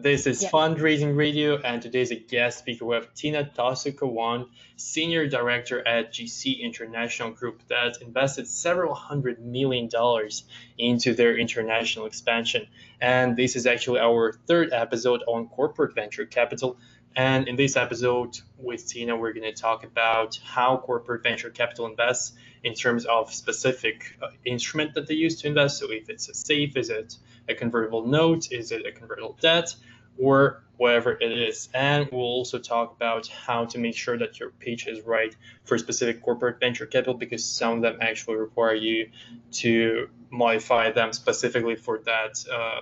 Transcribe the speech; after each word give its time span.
This 0.00 0.28
is. 0.28 0.44
Fundraising 0.44 1.16
Radio, 1.16 1.60
and 1.60 1.82
today's 1.82 2.12
a 2.12 2.14
guest 2.14 2.60
speaker. 2.60 2.84
We 2.84 2.94
have 2.94 3.12
Tina 3.14 3.50
Tosukhowong, 3.52 4.48
Senior 4.76 5.26
Director 5.26 5.86
at 5.86 6.12
GC 6.12 6.60
International 6.60 7.32
Group, 7.32 7.62
that 7.68 8.00
invested 8.00 8.46
several 8.46 8.94
hundred 8.94 9.44
million 9.44 9.88
dollars 9.88 10.44
into 10.78 11.14
their 11.14 11.36
international 11.36 12.06
expansion. 12.06 12.68
And 13.00 13.36
this 13.36 13.56
is 13.56 13.66
actually 13.66 13.98
our 13.98 14.34
third 14.46 14.72
episode 14.72 15.24
on 15.26 15.48
corporate 15.48 15.96
venture 15.96 16.26
capital. 16.26 16.78
And 17.16 17.48
in 17.48 17.56
this 17.56 17.76
episode 17.76 18.38
with 18.56 18.86
Tina, 18.86 19.16
we're 19.16 19.32
going 19.32 19.52
to 19.52 19.60
talk 19.60 19.82
about 19.82 20.38
how 20.44 20.76
corporate 20.76 21.24
venture 21.24 21.50
capital 21.50 21.86
invests 21.86 22.36
in 22.62 22.74
terms 22.74 23.04
of 23.04 23.34
specific 23.34 24.16
uh, 24.22 24.28
instrument 24.44 24.94
that 24.94 25.08
they 25.08 25.14
use 25.14 25.40
to 25.40 25.48
invest. 25.48 25.78
So 25.78 25.90
if 25.90 26.08
it's 26.08 26.28
a 26.28 26.34
safe, 26.34 26.76
is 26.76 26.90
it 26.90 27.16
a 27.48 27.54
convertible 27.54 28.06
note, 28.06 28.52
is 28.52 28.72
it 28.72 28.86
a 28.86 28.92
convertible 28.92 29.36
debt, 29.40 29.74
or 30.18 30.62
whatever 30.76 31.12
it 31.12 31.32
is. 31.32 31.68
And 31.74 32.08
we'll 32.10 32.20
also 32.20 32.58
talk 32.58 32.94
about 32.94 33.26
how 33.28 33.66
to 33.66 33.78
make 33.78 33.96
sure 33.96 34.16
that 34.18 34.38
your 34.38 34.50
pitch 34.50 34.86
is 34.86 35.04
right 35.04 35.34
for 35.64 35.78
specific 35.78 36.22
corporate 36.22 36.60
venture 36.60 36.86
capital 36.86 37.14
because 37.14 37.44
some 37.44 37.76
of 37.76 37.82
them 37.82 37.98
actually 38.00 38.36
require 38.36 38.74
you 38.74 39.10
to 39.52 40.08
modify 40.30 40.92
them 40.92 41.12
specifically 41.12 41.76
for 41.76 41.98
that 42.00 42.44
uh, 42.52 42.80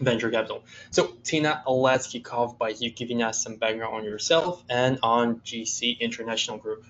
venture 0.00 0.30
capital. 0.30 0.64
So, 0.90 1.12
Tina, 1.24 1.62
let's 1.66 2.06
kick 2.06 2.32
off 2.32 2.58
by 2.58 2.70
you 2.70 2.90
giving 2.90 3.22
us 3.22 3.42
some 3.42 3.56
background 3.56 3.94
on 3.94 4.04
yourself 4.04 4.64
and 4.68 4.98
on 5.02 5.40
GC 5.40 5.98
International 6.00 6.58
Group. 6.58 6.84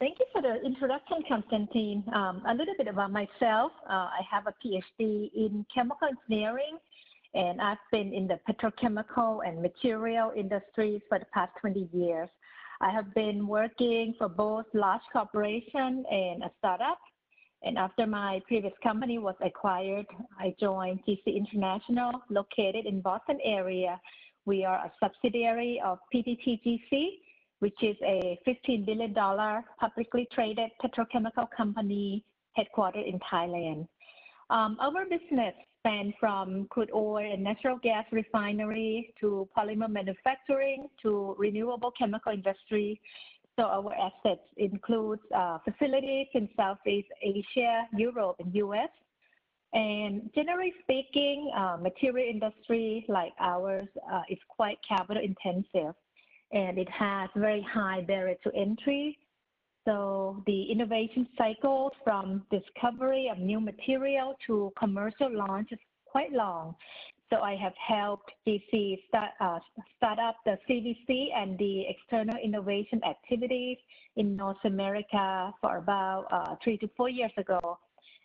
Thank 0.00 0.18
you 0.18 0.26
for 0.32 0.42
the 0.42 0.60
introduction, 0.64 1.18
Constantine. 1.28 2.02
Um, 2.12 2.42
a 2.48 2.54
little 2.54 2.74
bit 2.76 2.88
about 2.88 3.12
myself. 3.12 3.70
Uh, 3.88 4.10
I 4.10 4.20
have 4.28 4.46
a 4.48 4.54
PhD 4.64 5.30
in 5.34 5.64
chemical 5.72 6.08
engineering, 6.08 6.78
and 7.34 7.60
I've 7.60 7.78
been 7.92 8.12
in 8.12 8.26
the 8.26 8.40
petrochemical 8.48 9.46
and 9.46 9.62
material 9.62 10.32
industries 10.36 11.00
for 11.08 11.20
the 11.20 11.26
past 11.26 11.52
20 11.60 11.88
years. 11.92 12.28
I 12.80 12.90
have 12.90 13.14
been 13.14 13.46
working 13.46 14.14
for 14.18 14.28
both 14.28 14.66
large 14.74 15.00
corporation 15.12 16.04
and 16.10 16.42
a 16.42 16.50
startup. 16.58 16.98
And 17.62 17.78
after 17.78 18.04
my 18.04 18.40
previous 18.48 18.74
company 18.82 19.18
was 19.18 19.36
acquired, 19.42 20.06
I 20.38 20.54
joined 20.60 21.00
GC 21.06 21.34
International, 21.34 22.20
located 22.30 22.84
in 22.84 23.00
Boston 23.00 23.38
area. 23.44 24.00
We 24.44 24.64
are 24.64 24.84
a 24.84 24.92
subsidiary 25.00 25.80
of 25.82 25.98
PTTGC, 26.12 27.08
which 27.64 27.82
is 27.82 27.96
a 28.04 28.38
$15 28.46 28.84
billion 28.84 29.14
publicly 29.80 30.28
traded 30.34 30.68
petrochemical 30.84 31.48
company 31.56 32.22
headquartered 32.58 33.08
in 33.08 33.18
Thailand. 33.20 33.88
Um, 34.50 34.76
our 34.82 35.06
business 35.06 35.54
spans 35.78 36.12
from 36.20 36.66
crude 36.68 36.90
oil 36.94 37.24
and 37.32 37.42
natural 37.42 37.78
gas 37.82 38.04
refinery 38.12 39.14
to 39.18 39.48
polymer 39.56 39.88
manufacturing 39.88 40.88
to 41.00 41.34
renewable 41.38 41.90
chemical 41.98 42.32
industry. 42.34 43.00
So 43.58 43.64
our 43.64 43.94
assets 43.94 44.46
include 44.58 45.20
uh, 45.34 45.56
facilities 45.64 46.26
in 46.34 46.50
Southeast 46.58 47.08
Asia, 47.22 47.88
Europe, 47.96 48.36
and 48.40 48.54
US. 48.56 48.90
And 49.72 50.28
generally 50.34 50.74
speaking, 50.82 51.50
uh, 51.56 51.78
material 51.80 52.28
industry 52.30 53.06
like 53.08 53.32
ours 53.40 53.88
uh, 54.12 54.20
is 54.28 54.38
quite 54.54 54.76
capital 54.86 55.22
intensive 55.24 55.94
and 56.54 56.78
it 56.78 56.88
has 56.88 57.28
very 57.34 57.62
high 57.62 58.00
barrier 58.00 58.36
to 58.44 58.54
entry. 58.54 59.18
So 59.84 60.42
the 60.46 60.70
innovation 60.70 61.28
cycle 61.36 61.90
from 62.02 62.44
discovery 62.50 63.28
of 63.30 63.38
new 63.38 63.60
material 63.60 64.34
to 64.46 64.72
commercial 64.78 65.30
launch 65.30 65.72
is 65.72 65.78
quite 66.06 66.32
long. 66.32 66.74
So 67.28 67.40
I 67.40 67.56
have 67.56 67.72
helped 67.76 68.30
GC 68.46 69.00
start, 69.08 69.30
uh, 69.40 69.58
start 69.96 70.18
up 70.20 70.36
the 70.44 70.56
CVC 70.70 71.28
and 71.36 71.58
the 71.58 71.84
external 71.88 72.36
innovation 72.42 73.00
activities 73.04 73.76
in 74.16 74.36
North 74.36 74.64
America 74.64 75.52
for 75.60 75.78
about 75.78 76.26
uh, 76.30 76.54
three 76.62 76.78
to 76.78 76.88
four 76.96 77.08
years 77.08 77.32
ago. 77.36 77.78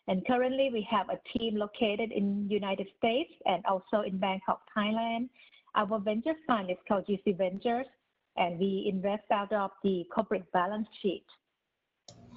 And 0.07 0.25
currently 0.27 0.69
we 0.71 0.87
have 0.89 1.07
a 1.09 1.19
team 1.37 1.55
located 1.55 2.11
in 2.11 2.47
United 2.49 2.87
States 2.97 3.31
and 3.45 3.65
also 3.65 4.01
in 4.05 4.17
Bangkok, 4.19 4.61
Thailand. 4.77 5.29
Our 5.75 5.99
venture 5.99 6.35
fund 6.45 6.69
is 6.69 6.77
called 6.87 7.05
GC 7.07 7.37
Ventures 7.37 7.85
and 8.39 8.57
we 8.57 8.89
invest 8.91 9.29
out 9.31 9.51
of 9.51 9.71
the 9.83 10.05
corporate 10.13 10.49
balance 10.51 10.87
sheet. 11.01 11.25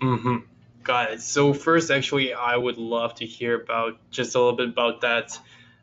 Mm-hmm. 0.02 0.38
Got 0.82 1.12
it. 1.12 1.22
So 1.22 1.54
first, 1.54 1.90
actually, 1.90 2.34
I 2.34 2.56
would 2.56 2.76
love 2.76 3.14
to 3.16 3.26
hear 3.26 3.62
about 3.62 3.98
just 4.10 4.34
a 4.34 4.38
little 4.38 4.56
bit 4.56 4.68
about 4.68 5.00
that 5.02 5.38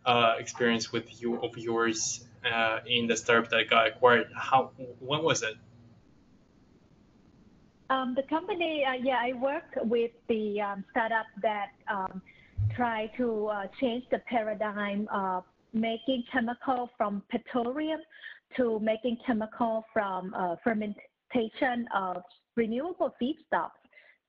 uh, 0.05 0.35
experience 0.37 0.91
with 0.91 1.21
you 1.21 1.41
of 1.41 1.57
yours 1.57 2.25
uh, 2.45 2.79
in 2.85 3.07
the 3.07 3.15
startup 3.15 3.49
that 3.51 3.69
got 3.69 3.87
acquired. 3.87 4.27
How? 4.35 4.71
When 4.99 5.23
was 5.23 5.41
it? 5.41 5.55
Um, 7.89 8.13
the 8.13 8.23
company, 8.23 8.85
uh, 8.85 8.93
yeah, 9.01 9.17
I 9.19 9.33
work 9.33 9.63
with 9.83 10.11
the 10.27 10.61
um, 10.61 10.83
startup 10.91 11.25
that 11.41 11.69
um, 11.89 12.21
try 12.75 13.07
to 13.17 13.47
uh, 13.47 13.67
change 13.79 14.03
the 14.11 14.19
paradigm 14.29 15.07
of 15.11 15.43
making 15.73 16.23
chemical 16.31 16.89
from 16.97 17.23
petroleum 17.31 17.99
to 18.57 18.79
making 18.79 19.17
chemical 19.25 19.85
from 19.93 20.33
uh, 20.33 20.55
fermentation 20.63 21.87
of 21.95 22.23
renewable 22.55 23.13
feedstocks. 23.21 23.71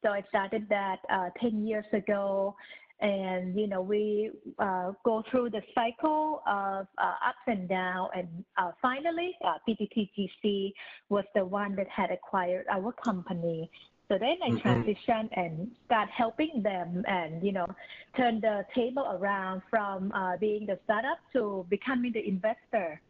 So 0.03 0.11
I 0.11 0.23
started 0.29 0.67
that 0.69 0.99
uh, 1.13 1.31
10 1.41 1.67
years 1.67 1.85
ago. 1.93 2.55
And, 3.01 3.59
you 3.59 3.67
know, 3.67 3.81
we 3.81 4.31
uh, 4.59 4.93
go 5.05 5.23
through 5.31 5.51
the 5.51 5.63
cycle 5.75 6.43
of 6.47 6.87
uh, 6.99 7.29
ups 7.29 7.39
and 7.47 7.67
downs. 7.69 8.11
And 8.15 8.45
uh, 8.59 8.73
finally, 8.83 9.35
uh, 9.43 9.55
PTTGC 9.67 10.73
was 11.09 11.25
the 11.35 11.45
one 11.45 11.75
that 11.77 11.89
had 11.89 12.11
acquired 12.11 12.67
our 12.71 12.93
company. 12.93 13.71
So 14.11 14.19
then 14.19 14.37
I 14.43 14.51
transitioned 14.61 15.29
and 15.37 15.71
start 15.87 16.09
helping 16.11 16.63
them 16.63 17.05
and, 17.07 17.43
you 17.45 17.53
know, 17.53 17.67
turn 18.17 18.41
the 18.41 18.67
table 18.75 19.07
around 19.09 19.63
from 19.71 20.11
uh, 20.13 20.37
being 20.37 20.67
the 20.67 20.79
startup 20.85 21.19
to 21.33 21.65
becoming 21.71 22.13
the 22.13 22.27
investor. 22.27 23.01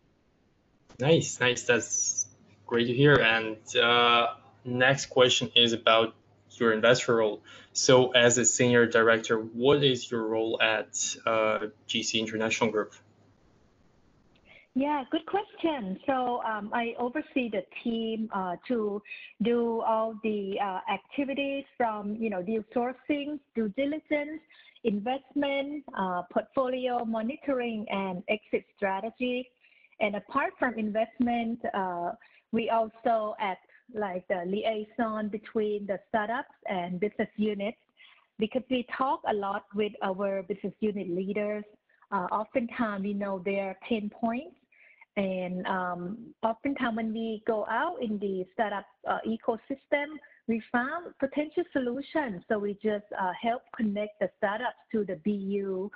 Nice, 1.00 1.40
nice. 1.40 1.62
That's 1.62 2.26
great 2.66 2.86
to 2.86 2.94
hear. 2.94 3.14
And 3.14 3.56
uh, 3.76 4.34
next 4.64 5.06
question 5.06 5.50
is 5.54 5.72
about 5.72 6.14
your 6.52 6.72
investor 6.72 7.16
role. 7.16 7.42
So, 7.72 8.10
as 8.10 8.36
a 8.38 8.44
senior 8.44 8.86
director, 8.86 9.38
what 9.38 9.82
is 9.82 10.10
your 10.10 10.26
role 10.26 10.60
at 10.60 11.16
uh, 11.26 11.68
GC 11.88 12.20
International 12.20 12.70
Group? 12.70 12.94
Yeah, 14.74 15.02
good 15.10 15.26
question. 15.26 15.98
So 16.06 16.40
um, 16.42 16.70
I 16.72 16.94
oversee 16.96 17.50
the 17.50 17.64
team 17.82 18.28
uh, 18.32 18.54
to 18.68 19.02
do 19.42 19.80
all 19.80 20.14
the 20.22 20.60
uh, 20.62 20.78
activities 20.90 21.64
from 21.76 22.14
you 22.14 22.30
know 22.30 22.40
deal 22.40 22.62
sourcing, 22.74 23.40
due 23.56 23.68
diligence, 23.70 24.40
investment, 24.84 25.84
uh, 25.98 26.22
portfolio 26.32 27.04
monitoring, 27.04 27.84
and 27.90 28.22
exit 28.28 28.64
strategy. 28.76 29.48
And 30.00 30.16
apart 30.16 30.52
from 30.58 30.78
investment, 30.78 31.60
uh, 31.74 32.12
we 32.52 32.70
also 32.70 33.34
act 33.38 33.66
like 33.94 34.26
the 34.28 34.44
liaison 34.46 35.28
between 35.28 35.86
the 35.86 35.98
startups 36.08 36.54
and 36.66 36.98
business 37.00 37.28
units 37.36 37.78
because 38.38 38.62
we 38.70 38.86
talk 38.96 39.20
a 39.28 39.34
lot 39.34 39.64
with 39.74 39.92
our 40.02 40.42
business 40.42 40.72
unit 40.80 41.10
leaders. 41.10 41.64
Uh, 42.10 42.26
oftentimes, 42.32 43.04
we 43.04 43.12
know 43.12 43.40
their 43.44 43.76
pain 43.86 44.10
points. 44.10 44.56
And 45.16 45.66
um, 45.66 46.18
oftentimes, 46.42 46.96
when 46.96 47.12
we 47.12 47.42
go 47.46 47.66
out 47.70 47.96
in 48.00 48.18
the 48.18 48.44
startup 48.54 48.86
uh, 49.08 49.18
ecosystem, 49.26 50.06
we 50.48 50.62
found 50.72 51.12
potential 51.18 51.64
solutions. 51.72 52.42
So 52.48 52.58
we 52.58 52.74
just 52.74 53.04
uh, 53.20 53.32
help 53.40 53.62
connect 53.76 54.18
the 54.20 54.30
startups 54.38 54.78
to 54.92 55.04
the 55.04 55.16
BU 55.24 55.90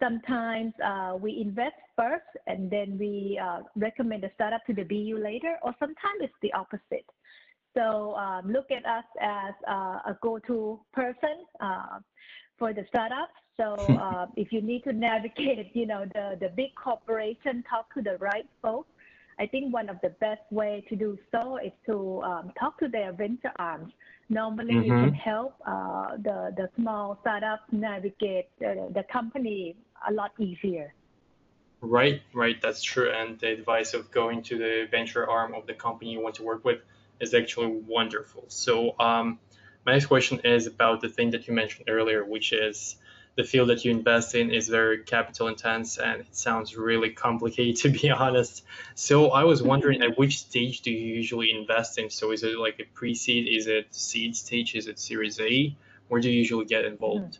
sometimes 0.00 0.72
uh, 0.84 1.16
we 1.20 1.40
invest 1.40 1.76
first 1.96 2.24
and 2.46 2.70
then 2.70 2.96
we 2.98 3.40
uh, 3.42 3.60
recommend 3.76 4.22
the 4.22 4.30
startup 4.34 4.64
to 4.66 4.74
the 4.74 4.84
BU 4.84 5.18
later, 5.22 5.56
or 5.62 5.74
sometimes 5.78 6.20
it's 6.20 6.34
the 6.42 6.52
opposite. 6.52 7.06
So 7.74 8.14
um, 8.16 8.50
look 8.50 8.70
at 8.70 8.84
us 8.86 9.04
as 9.20 9.54
uh, 9.68 10.10
a 10.12 10.18
go-to 10.22 10.80
person 10.92 11.44
uh, 11.60 12.00
for 12.58 12.72
the 12.72 12.84
startup. 12.88 13.30
So 13.56 13.96
uh, 14.00 14.26
if 14.36 14.52
you 14.52 14.62
need 14.62 14.84
to 14.84 14.92
navigate, 14.92 15.74
you 15.74 15.86
know, 15.86 16.04
the, 16.14 16.36
the 16.40 16.48
big 16.56 16.74
corporation, 16.74 17.64
talk 17.68 17.92
to 17.94 18.02
the 18.02 18.16
right 18.18 18.46
folks. 18.62 18.90
I 19.40 19.46
think 19.46 19.72
one 19.72 19.88
of 19.88 19.98
the 20.02 20.10
best 20.20 20.40
way 20.50 20.84
to 20.88 20.96
do 20.96 21.16
so 21.30 21.58
is 21.58 21.70
to 21.86 22.20
um, 22.22 22.52
talk 22.58 22.78
to 22.80 22.88
their 22.88 23.12
venture 23.12 23.52
arms. 23.56 23.92
Normally, 24.28 24.74
you 24.74 24.92
Mhm. 24.92 24.98
can 24.98 25.14
help 25.14 25.54
uh, 25.64 26.16
the 26.16 26.52
the 26.56 26.68
small 26.76 27.18
startups 27.20 27.62
navigate 27.70 28.48
uh, 28.60 28.90
the 28.92 29.04
company 29.12 29.76
a 30.06 30.12
lot 30.12 30.32
easier. 30.38 30.94
Right, 31.80 32.22
right, 32.34 32.60
that's 32.60 32.82
true. 32.82 33.10
And 33.10 33.38
the 33.38 33.52
advice 33.52 33.94
of 33.94 34.10
going 34.10 34.42
to 34.44 34.58
the 34.58 34.88
venture 34.90 35.28
arm 35.28 35.54
of 35.54 35.66
the 35.66 35.74
company 35.74 36.12
you 36.12 36.20
want 36.20 36.36
to 36.36 36.42
work 36.42 36.64
with 36.64 36.80
is 37.20 37.34
actually 37.34 37.68
wonderful. 37.68 38.44
So, 38.48 38.94
um, 38.98 39.38
my 39.86 39.92
next 39.92 40.06
question 40.06 40.40
is 40.40 40.66
about 40.66 41.00
the 41.00 41.08
thing 41.08 41.30
that 41.30 41.46
you 41.46 41.54
mentioned 41.54 41.88
earlier, 41.88 42.24
which 42.24 42.52
is 42.52 42.96
the 43.36 43.44
field 43.44 43.68
that 43.68 43.84
you 43.84 43.92
invest 43.92 44.34
in 44.34 44.50
is 44.50 44.68
very 44.68 44.98
capital 45.04 45.46
intense 45.46 45.96
and 45.96 46.22
it 46.22 46.36
sounds 46.36 46.76
really 46.76 47.10
complicated 47.10 47.76
to 47.82 47.88
be 47.88 48.10
honest. 48.10 48.64
So 48.96 49.30
I 49.30 49.44
was 49.44 49.62
wondering 49.62 50.02
at 50.02 50.18
which 50.18 50.40
stage 50.40 50.80
do 50.80 50.90
you 50.90 51.14
usually 51.14 51.52
invest 51.52 51.98
in? 51.98 52.10
So 52.10 52.32
is 52.32 52.42
it 52.42 52.58
like 52.58 52.80
a 52.80 52.84
pre-seed? 52.92 53.46
Is 53.48 53.68
it 53.68 53.94
seed 53.94 54.34
stage? 54.34 54.74
Is 54.74 54.88
it 54.88 54.98
Series 54.98 55.38
A? 55.40 55.76
Where 56.08 56.20
do 56.20 56.28
you 56.28 56.36
usually 56.36 56.64
get 56.64 56.84
involved? 56.84 57.38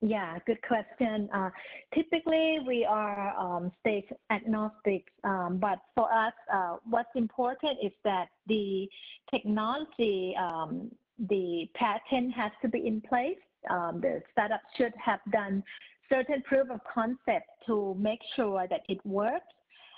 Yeah, 0.00 0.38
good 0.46 0.62
question. 0.62 1.28
Uh, 1.34 1.50
typically, 1.92 2.58
we 2.66 2.84
are 2.84 3.36
um, 3.36 3.72
stage 3.80 4.04
agnostic, 4.30 5.04
um, 5.24 5.58
but 5.60 5.78
for 5.96 6.12
us, 6.12 6.32
uh, 6.52 6.76
what's 6.88 7.08
important 7.16 7.78
is 7.82 7.90
that 8.04 8.28
the 8.46 8.88
technology, 9.28 10.36
um, 10.40 10.90
the 11.28 11.68
patent 11.74 12.32
has 12.34 12.52
to 12.62 12.68
be 12.68 12.86
in 12.86 13.00
place 13.00 13.38
um, 13.70 14.00
the 14.00 14.22
startup 14.32 14.60
should 14.76 14.92
have 15.02 15.20
done 15.30 15.62
certain 16.08 16.42
proof 16.42 16.70
of 16.70 16.80
concept 16.92 17.46
to 17.66 17.94
make 17.98 18.20
sure 18.34 18.66
that 18.68 18.82
it 18.88 19.04
works 19.04 19.46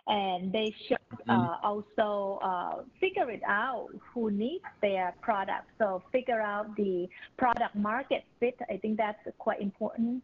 and 0.06 0.52
they 0.52 0.74
should 0.86 0.98
mm-hmm. 1.12 1.30
uh, 1.30 1.56
also 1.62 2.38
uh, 2.42 2.82
figure 3.00 3.30
it 3.30 3.42
out 3.46 3.88
who 4.12 4.30
needs 4.30 4.64
their 4.80 5.14
product 5.20 5.66
so 5.78 6.02
figure 6.12 6.40
out 6.40 6.74
the 6.76 7.08
product 7.38 7.74
market 7.74 8.24
fit 8.38 8.56
i 8.70 8.76
think 8.76 8.96
that's 8.96 9.18
quite 9.38 9.60
important 9.60 10.22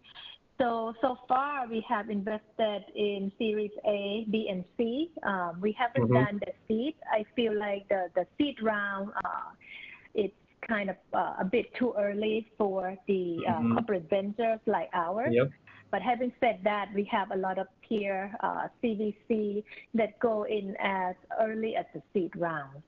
so 0.59 0.95
so 1.01 1.19
far 1.29 1.69
we 1.69 1.85
have 1.89 2.09
invested 2.11 2.85
in 2.95 3.31
series 3.39 3.71
a 3.87 4.27
b 4.31 4.49
and 4.51 4.65
c 4.77 5.11
um, 5.23 5.59
we 5.61 5.77
haven't 5.79 6.11
mm-hmm. 6.11 6.25
done 6.25 6.41
the 6.45 6.53
seed 6.67 6.95
i 7.13 7.25
feel 7.35 7.57
like 7.59 7.87
the 7.89 8.07
the 8.15 8.27
seed 8.39 8.57
round 8.63 9.11
uh, 9.25 9.51
it's 10.15 10.35
kind 10.67 10.91
of 10.91 10.97
uh, 11.13 11.35
a 11.41 11.45
bit 11.45 11.67
too 11.79 11.95
early 11.99 12.47
for 12.59 12.97
the 13.07 13.39
uh, 13.49 13.53
mm-hmm. 13.53 13.73
corporate 13.75 14.09
ventures 14.11 14.61
like 14.67 14.89
ours. 14.93 15.31
Yep. 15.31 15.51
But 15.91 16.03
having 16.03 16.33
said 16.41 16.61
that, 16.65 16.89
we 16.95 17.05
have 17.05 17.31
a 17.31 17.37
lot 17.37 17.59
of 17.59 17.69
peer 17.87 18.35
uh, 18.41 18.69
CVC 18.83 19.65
that 19.95 20.19
go 20.19 20.45
in 20.45 20.77
as 20.79 21.15
early 21.41 21.77
as 21.77 21.87
the 21.95 22.03
seed 22.13 22.35
round. 22.37 22.83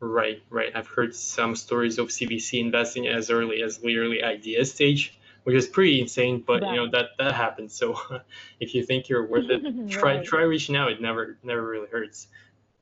Right, 0.00 0.42
right. 0.50 0.70
I've 0.74 0.86
heard 0.86 1.14
some 1.14 1.56
stories 1.56 1.98
of 1.98 2.08
CVC 2.08 2.60
investing 2.60 3.06
as 3.06 3.30
early 3.30 3.62
as 3.62 3.82
literally 3.82 4.22
idea 4.22 4.64
stage, 4.64 5.18
which 5.44 5.56
is 5.56 5.66
pretty 5.66 6.00
insane. 6.00 6.44
But 6.46 6.62
right. 6.62 6.70
you 6.70 6.76
know 6.76 6.90
that 6.90 7.10
that 7.18 7.34
happens. 7.34 7.74
So 7.74 7.98
if 8.60 8.74
you 8.74 8.84
think 8.84 9.08
you're 9.08 9.26
worth 9.26 9.48
it, 9.48 9.88
try 9.90 10.16
right. 10.16 10.24
try 10.24 10.42
reaching 10.42 10.76
out. 10.76 10.92
It 10.92 11.00
never 11.00 11.38
never 11.42 11.66
really 11.66 11.88
hurts. 11.88 12.28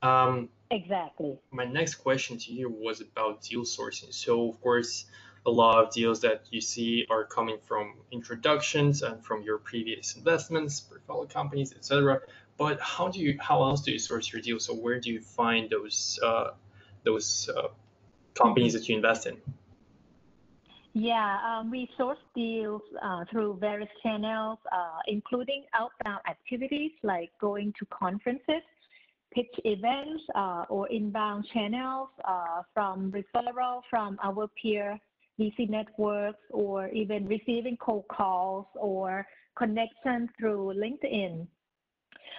Um, 0.01 0.49
Exactly. 0.73 1.37
My 1.51 1.65
next 1.65 1.95
question 1.95 2.37
to 2.39 2.51
you 2.51 2.67
was 2.67 2.99
about 2.99 3.43
deal 3.43 3.61
sourcing. 3.61 4.11
So, 4.11 4.49
of 4.49 4.59
course, 4.59 5.05
a 5.45 5.51
lot 5.51 5.83
of 5.83 5.91
deals 5.91 6.21
that 6.21 6.45
you 6.51 6.61
see 6.61 7.05
are 7.09 7.25
coming 7.25 7.57
from 7.65 7.95
introductions 8.11 9.01
and 9.01 9.23
from 9.23 9.41
your 9.41 9.57
previous 9.57 10.15
investments, 10.15 10.79
portfolio 10.79 11.25
companies, 11.27 11.73
etc. 11.73 12.21
But 12.57 12.79
how 12.79 13.09
do 13.09 13.19
you, 13.19 13.37
how 13.39 13.63
else 13.63 13.81
do 13.81 13.91
you 13.91 13.99
source 13.99 14.31
your 14.31 14.41
deals? 14.41 14.65
So, 14.65 14.73
where 14.73 14.99
do 14.99 15.11
you 15.11 15.19
find 15.19 15.69
those 15.69 16.19
uh, 16.23 16.51
those 17.03 17.49
uh, 17.55 17.69
companies 18.35 18.73
that 18.73 18.87
you 18.87 18.95
invest 18.95 19.27
in? 19.27 19.37
Yeah, 20.93 21.39
um, 21.43 21.71
we 21.71 21.89
source 21.97 22.19
deals 22.35 22.83
uh, 23.01 23.25
through 23.31 23.57
various 23.59 23.89
channels, 24.03 24.59
uh, 24.71 24.99
including 25.07 25.63
outbound 25.73 26.21
activities 26.29 26.91
like 27.01 27.31
going 27.41 27.73
to 27.79 27.85
conferences 27.87 28.61
pitch 29.33 29.53
events 29.65 30.23
uh, 30.35 30.65
or 30.69 30.87
inbound 30.89 31.45
channels 31.53 32.09
uh, 32.25 32.61
from 32.73 33.11
referral 33.11 33.81
from 33.89 34.17
our 34.23 34.47
peer 34.61 34.99
VC 35.39 35.69
networks 35.69 36.39
or 36.51 36.89
even 36.89 37.25
receiving 37.27 37.77
cold 37.77 38.05
calls 38.09 38.65
or 38.75 39.25
connections 39.57 40.29
through 40.39 40.73
LinkedIn. 40.75 41.47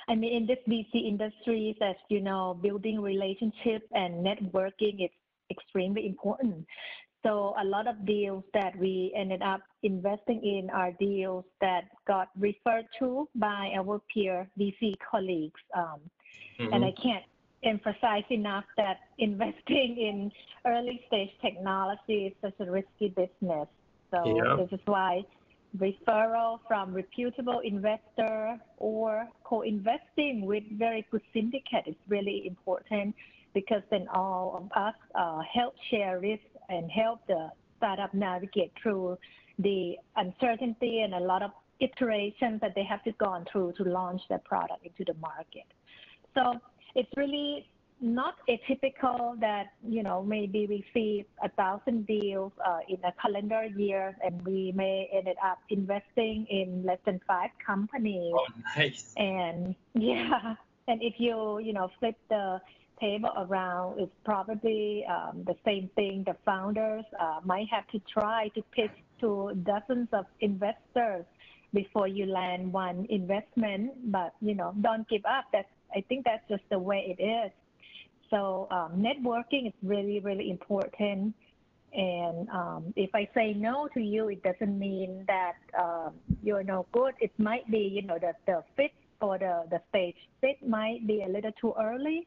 I 0.09 0.15
mean, 0.15 0.33
in 0.35 0.47
this 0.47 0.59
VC 0.69 1.07
industry, 1.09 1.77
as 1.81 1.97
you 2.09 2.21
know, 2.21 2.59
building 2.61 3.01
relationships 3.01 3.87
and 3.93 4.25
networking 4.25 5.05
is 5.05 5.11
extremely 5.51 6.07
important. 6.07 6.67
So 7.25 7.55
a 7.59 7.65
lot 7.65 7.87
of 7.87 8.05
deals 8.05 8.45
that 8.53 8.77
we 8.79 9.13
ended 9.17 9.41
up 9.41 9.63
investing 9.83 10.43
in 10.45 10.69
are 10.71 10.93
deals 11.01 11.45
that 11.63 11.85
got 12.07 12.29
referred 12.39 12.85
to 12.99 13.29
by 13.35 13.73
our 13.79 14.01
peer 14.13 14.47
VC 14.59 14.95
colleagues. 15.11 15.61
Um, 15.75 16.01
Mm-hmm. 16.59 16.73
And 16.73 16.85
I 16.85 16.93
can't 16.93 17.25
emphasize 17.65 18.25
enough 18.31 18.65
that 18.77 18.99
investing 19.19 19.97
in 19.99 20.31
early 20.67 21.01
stage 21.07 21.31
technology 21.43 22.27
is 22.27 22.33
such 22.41 22.55
a 22.67 22.71
risky 22.71 23.09
business. 23.09 23.69
So 24.11 24.25
yeah. 24.25 24.57
this 24.57 24.79
is 24.79 24.81
why 24.87 25.23
referral 25.79 26.61
from 26.69 26.95
reputable 26.95 27.61
investor 27.65 28.57
or 28.77 29.27
co-investing 29.43 30.47
with 30.47 30.63
very 30.79 31.05
good 31.11 31.23
syndicate 31.33 31.85
is 31.87 31.97
really 32.09 32.47
important 32.47 33.15
because 33.55 33.83
then 33.91 34.07
all 34.13 34.57
of 34.57 34.83
us 34.83 34.95
uh, 35.15 35.41
help 35.53 35.75
share 35.91 36.21
risk 36.21 36.43
and 36.69 36.91
help 36.91 37.27
the 37.27 37.51
startup 37.77 38.15
navigate 38.15 38.73
through 38.81 39.17
the 39.59 39.95
uncertainty 40.17 41.01
and 41.01 41.15
a 41.15 41.21
lot 41.21 41.43
of 41.43 41.51
iterations 41.81 42.61
that 42.61 42.73
they 42.75 42.85
have 42.85 43.03
to 43.05 43.13
go 43.13 43.45
through 43.51 43.73
to 43.77 43.85
launch 43.85 44.21
their 44.29 44.39
product 44.39 44.85
into 44.85 45.05
the 45.13 45.19
market. 45.19 45.67
So 46.35 46.61
it's 46.95 47.11
really 47.17 47.69
not 48.01 48.35
atypical 48.49 49.39
that 49.41 49.73
you 49.87 50.03
know 50.03 50.23
maybe 50.23 50.67
we 50.67 50.85
see 50.93 51.25
a 51.43 51.49
thousand 51.51 52.07
deals 52.07 52.53
uh, 52.65 52.81
in 52.89 52.99
a 53.05 53.13
calendar 53.21 53.65
year 53.77 54.17
and 54.25 54.45
we 54.45 54.73
may 54.75 55.09
ended 55.13 55.37
up 55.43 55.59
investing 55.71 56.47
in 56.51 56.85
less 56.85 56.99
than 57.07 57.21
five 57.27 57.51
companies. 57.65 58.35
Oh, 58.37 58.47
nice. 58.77 59.15
And 59.17 59.75
yeah, 59.95 60.55
and 60.89 61.03
if 61.03 61.15
you 61.19 61.59
you 61.61 61.73
know 61.73 61.91
flip 61.99 62.17
the 62.29 62.61
table 63.01 63.31
around, 63.37 64.01
it's 64.01 64.13
probably 64.25 65.05
um, 65.09 65.43
the 65.47 65.57
same 65.65 65.89
thing. 65.95 66.25
The 66.27 66.37
founders 66.45 67.05
uh, 67.19 67.41
might 67.45 67.69
have 67.71 67.87
to 67.89 68.01
try 68.13 68.49
to 68.55 68.63
pitch 68.75 68.93
to 69.21 69.53
dozens 69.63 70.09
of 70.13 70.27
investors 70.41 71.25
before 71.73 72.07
you 72.07 72.27
land 72.27 72.73
one 72.73 73.07
investment. 73.09 74.13
But 74.13 74.35
you 74.41 74.55
know, 74.55 74.75
don't 74.81 75.09
give 75.09 75.25
up. 75.25 75.47
That's 75.53 75.69
I 75.95 76.01
think 76.09 76.25
that's 76.25 76.47
just 76.49 76.63
the 76.71 76.79
way 76.79 77.17
it 77.17 77.23
is. 77.23 77.53
So 78.31 78.67
um, 78.71 78.93
networking 78.97 79.69
is 79.69 79.73
really, 79.83 80.21
really 80.21 80.51
important. 80.51 81.35
And 81.93 82.49
um, 82.49 82.93
if 82.97 83.15
I 83.15 83.29
say 83.35 83.55
no 83.55 83.89
to 83.95 84.01
you, 84.01 84.29
it 84.29 84.43
doesn't 84.43 84.79
mean 84.79 85.25
that 85.29 85.55
um, 85.81 86.15
you're 86.43 86.65
no 86.65 86.87
good. 86.93 87.15
It 87.21 87.31
might 87.39 87.71
be, 87.71 87.79
you 87.79 88.03
know, 88.03 88.19
that 88.21 88.37
the 88.47 88.65
fit 88.77 88.91
or 89.21 89.39
the, 89.39 89.65
the 89.71 89.81
stage 89.91 90.17
fit 90.41 90.67
might 90.67 91.07
be 91.07 91.23
a 91.23 91.29
little 91.29 91.53
too 91.61 91.75
early. 91.81 92.27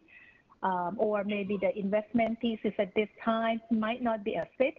Um, 0.63 0.95
or 0.97 1.23
maybe 1.23 1.59
the 1.61 1.77
investment 1.77 2.39
thesis 2.41 2.73
at 2.79 2.91
this 2.95 3.09
time 3.23 3.61
might 3.69 4.01
not 4.01 4.23
be 4.23 4.35
a 4.35 4.47
fit. 4.57 4.75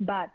But 0.00 0.30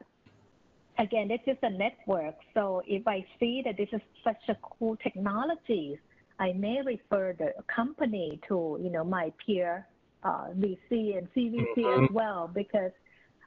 again, 0.97 1.29
it's 1.29 1.45
just 1.45 1.59
a 1.63 1.69
network. 1.69 2.35
So 2.53 2.81
if 2.87 3.07
I 3.07 3.25
see 3.39 3.61
that 3.65 3.77
this 3.77 3.89
is 3.91 4.01
such 4.23 4.41
a 4.47 4.55
cool 4.55 4.95
technology, 4.97 5.99
I 6.39 6.53
may 6.53 6.81
refer 6.81 7.35
the 7.37 7.53
company 7.73 8.39
to, 8.47 8.79
you 8.81 8.89
know, 8.89 9.03
my 9.03 9.31
peer 9.45 9.87
uh, 10.23 10.47
VC 10.57 11.17
and 11.17 11.27
CVC 11.35 11.75
mm-hmm. 11.77 12.03
as 12.05 12.09
well 12.11 12.49
because 12.53 12.91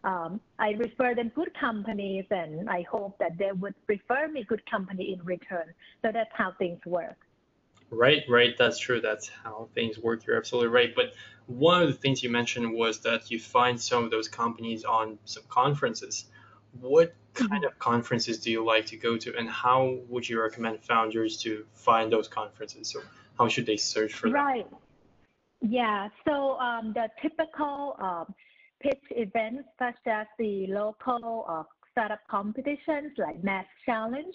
um, 0.05 0.41
I 0.59 0.71
refer 0.73 1.15
them 1.15 1.31
good 1.35 1.53
companies 1.59 2.25
and 2.31 2.69
I 2.69 2.83
hope 2.91 3.19
that 3.19 3.39
they 3.39 3.53
would 3.53 3.75
refer 3.87 4.29
me 4.29 4.45
good 4.45 4.65
company 4.71 5.15
in 5.15 5.25
return. 5.25 5.73
So 6.03 6.11
that's 6.13 6.31
how 6.35 6.53
things 6.59 6.81
work. 6.85 7.17
Right, 7.91 8.23
right. 8.29 8.57
That's 8.57 8.79
true. 8.79 9.01
That's 9.01 9.29
how 9.29 9.69
things 9.75 9.99
work. 9.99 10.27
You're 10.27 10.39
absolutely 10.39 10.71
right. 10.71 10.95
But 10.95 11.13
one 11.47 11.83
of 11.83 11.89
the 11.89 11.95
things 11.95 12.23
you 12.23 12.31
mentioned 12.31 12.73
was 12.73 13.01
that 13.01 13.31
you 13.31 13.39
find 13.39 13.81
some 13.81 14.05
of 14.05 14.11
those 14.11 14.29
companies 14.29 14.85
on 14.85 15.19
some 15.25 15.43
conferences. 15.49 16.27
What 16.81 17.15
kind 17.35 17.65
of 17.65 17.79
conferences 17.79 18.39
do 18.39 18.51
you 18.51 18.65
like 18.65 18.87
to 18.87 18.97
go 18.97 19.17
to, 19.17 19.37
and 19.37 19.49
how 19.49 19.99
would 20.09 20.29
you 20.29 20.41
recommend 20.41 20.81
founders 20.81 21.39
to 21.39 21.65
find 21.75 22.13
those 22.13 22.29
conferences? 22.29 22.89
So, 22.91 23.01
how 23.39 23.49
should 23.49 23.67
they 23.67 23.77
search 23.77 24.13
for 24.13 24.29
them? 24.29 24.35
Right. 24.35 24.67
Yeah. 25.63 26.09
So 26.27 26.59
um, 26.59 26.93
the 26.93 27.09
typical 27.21 27.97
um, 28.01 28.35
pitch 28.81 29.03
events, 29.11 29.69
such 29.79 29.95
as 30.07 30.27
the 30.39 30.67
local 30.69 31.45
uh, 31.49 31.63
startup 31.93 32.21
competitions 32.29 33.13
like 33.17 33.43
Mass 33.45 33.67
Challenge, 33.87 34.35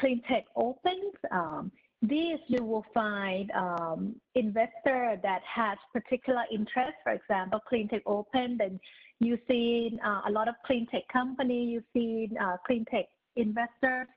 Cleantech 0.00 0.44
Opens. 0.56 1.14
Um, 1.30 1.72
these 2.00 2.38
you 2.48 2.64
will 2.64 2.84
find 2.92 3.50
um, 3.52 4.16
investor 4.34 5.18
that 5.22 5.42
has 5.42 5.78
particular 5.92 6.42
interest. 6.52 6.94
For 7.04 7.12
example, 7.12 7.60
Cleantech 7.70 8.02
Open, 8.06 8.56
then 8.58 8.80
you 9.24 9.38
see 9.48 9.98
uh, 10.04 10.22
a 10.26 10.30
lot 10.30 10.48
of 10.48 10.54
clean 10.66 10.86
tech 10.90 11.02
companies, 11.12 11.70
you 11.70 11.82
see 11.92 12.28
uh, 12.40 12.56
clean 12.66 12.84
tech 12.90 13.06
investors. 13.36 14.08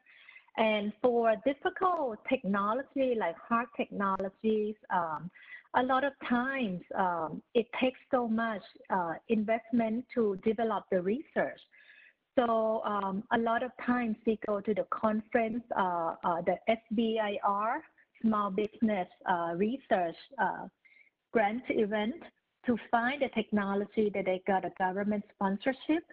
And 0.58 0.94
for 1.02 1.36
difficult 1.46 2.20
technology 2.30 3.16
like 3.20 3.36
hard 3.38 3.68
technologies, 3.76 4.76
um, 4.90 5.30
a 5.76 5.84
lot 5.84 6.06
of 6.06 6.14
times 6.28 6.82
um, 6.98 7.42
it 7.54 7.68
takes 7.82 8.00
so 8.10 8.28
much 8.28 8.62
uh, 8.90 9.14
investment 9.28 10.06
to 10.14 10.40
develop 10.46 10.86
the 10.92 11.02
research. 11.02 11.60
So 12.38 12.82
um, 12.86 13.24
a 13.34 13.38
lot 13.38 13.64
of 13.64 13.72
times 13.86 14.16
we 14.26 14.40
go 14.48 14.62
to 14.62 14.74
the 14.74 14.86
conference, 14.92 15.64
uh, 15.78 16.16
uh, 16.24 16.42
the 16.46 16.56
SBIR, 16.70 17.80
Small 18.22 18.50
Business 18.50 19.08
uh, 19.30 19.54
Research 19.56 20.16
Grant 21.34 21.64
event, 21.68 22.16
to 22.66 22.78
find 22.92 23.22
a 23.24 23.30
technology 23.30 24.12
that 24.14 24.26
they 24.26 24.42
got 24.48 24.66
a 24.66 24.72
government 24.78 25.24
sponsorship. 25.36 26.04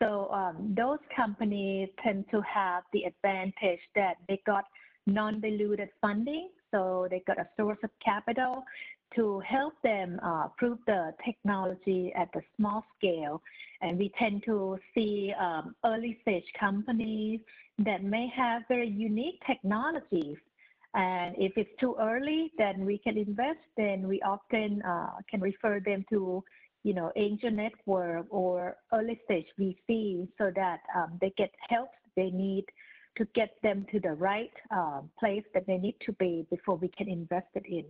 So 0.00 0.30
um, 0.30 0.74
those 0.76 0.98
companies 1.14 1.88
tend 2.02 2.26
to 2.30 2.40
have 2.42 2.84
the 2.92 3.04
advantage 3.04 3.80
that 3.96 4.14
they 4.28 4.40
got 4.46 4.64
non-diluted 5.06 5.88
funding. 6.00 6.50
So 6.70 7.08
they 7.10 7.22
got 7.26 7.38
a 7.38 7.48
source 7.56 7.78
of 7.82 7.90
capital 8.04 8.62
to 9.16 9.40
help 9.40 9.74
them 9.82 10.20
uh, 10.22 10.48
prove 10.58 10.78
the 10.86 11.14
technology 11.24 12.12
at 12.14 12.28
the 12.34 12.42
small 12.56 12.84
scale. 12.96 13.42
And 13.80 13.98
we 13.98 14.12
tend 14.18 14.42
to 14.44 14.78
see 14.94 15.32
um, 15.40 15.74
early 15.84 16.18
stage 16.22 16.44
companies 16.60 17.40
that 17.78 18.02
may 18.02 18.30
have 18.36 18.62
very 18.68 18.88
unique 18.88 19.40
technologies. 19.46 20.36
And 20.94 21.34
if 21.38 21.52
it's 21.56 21.70
too 21.78 21.96
early, 22.00 22.52
then 22.58 22.84
we 22.84 22.98
can 22.98 23.18
invest. 23.18 23.60
Then 23.76 24.08
we 24.08 24.20
often 24.22 24.82
uh, 24.82 25.16
can 25.30 25.40
refer 25.40 25.80
them 25.84 26.04
to, 26.10 26.42
you 26.82 26.94
know, 26.94 27.12
angel 27.16 27.50
network 27.50 28.26
or 28.30 28.76
early 28.92 29.20
stage 29.24 29.46
VC 29.58 30.28
so 30.38 30.50
that 30.56 30.80
um, 30.96 31.18
they 31.20 31.32
get 31.36 31.50
help 31.68 31.90
they 32.18 32.30
need 32.30 32.64
to 33.16 33.24
get 33.34 33.50
them 33.62 33.86
to 33.92 34.00
the 34.00 34.12
right 34.12 34.50
uh, 34.74 35.00
place 35.18 35.44
that 35.54 35.66
they 35.66 35.78
need 35.78 35.94
to 36.04 36.12
be 36.12 36.46
before 36.50 36.76
we 36.76 36.88
can 36.88 37.08
invest 37.08 37.46
it 37.54 37.64
in. 37.66 37.84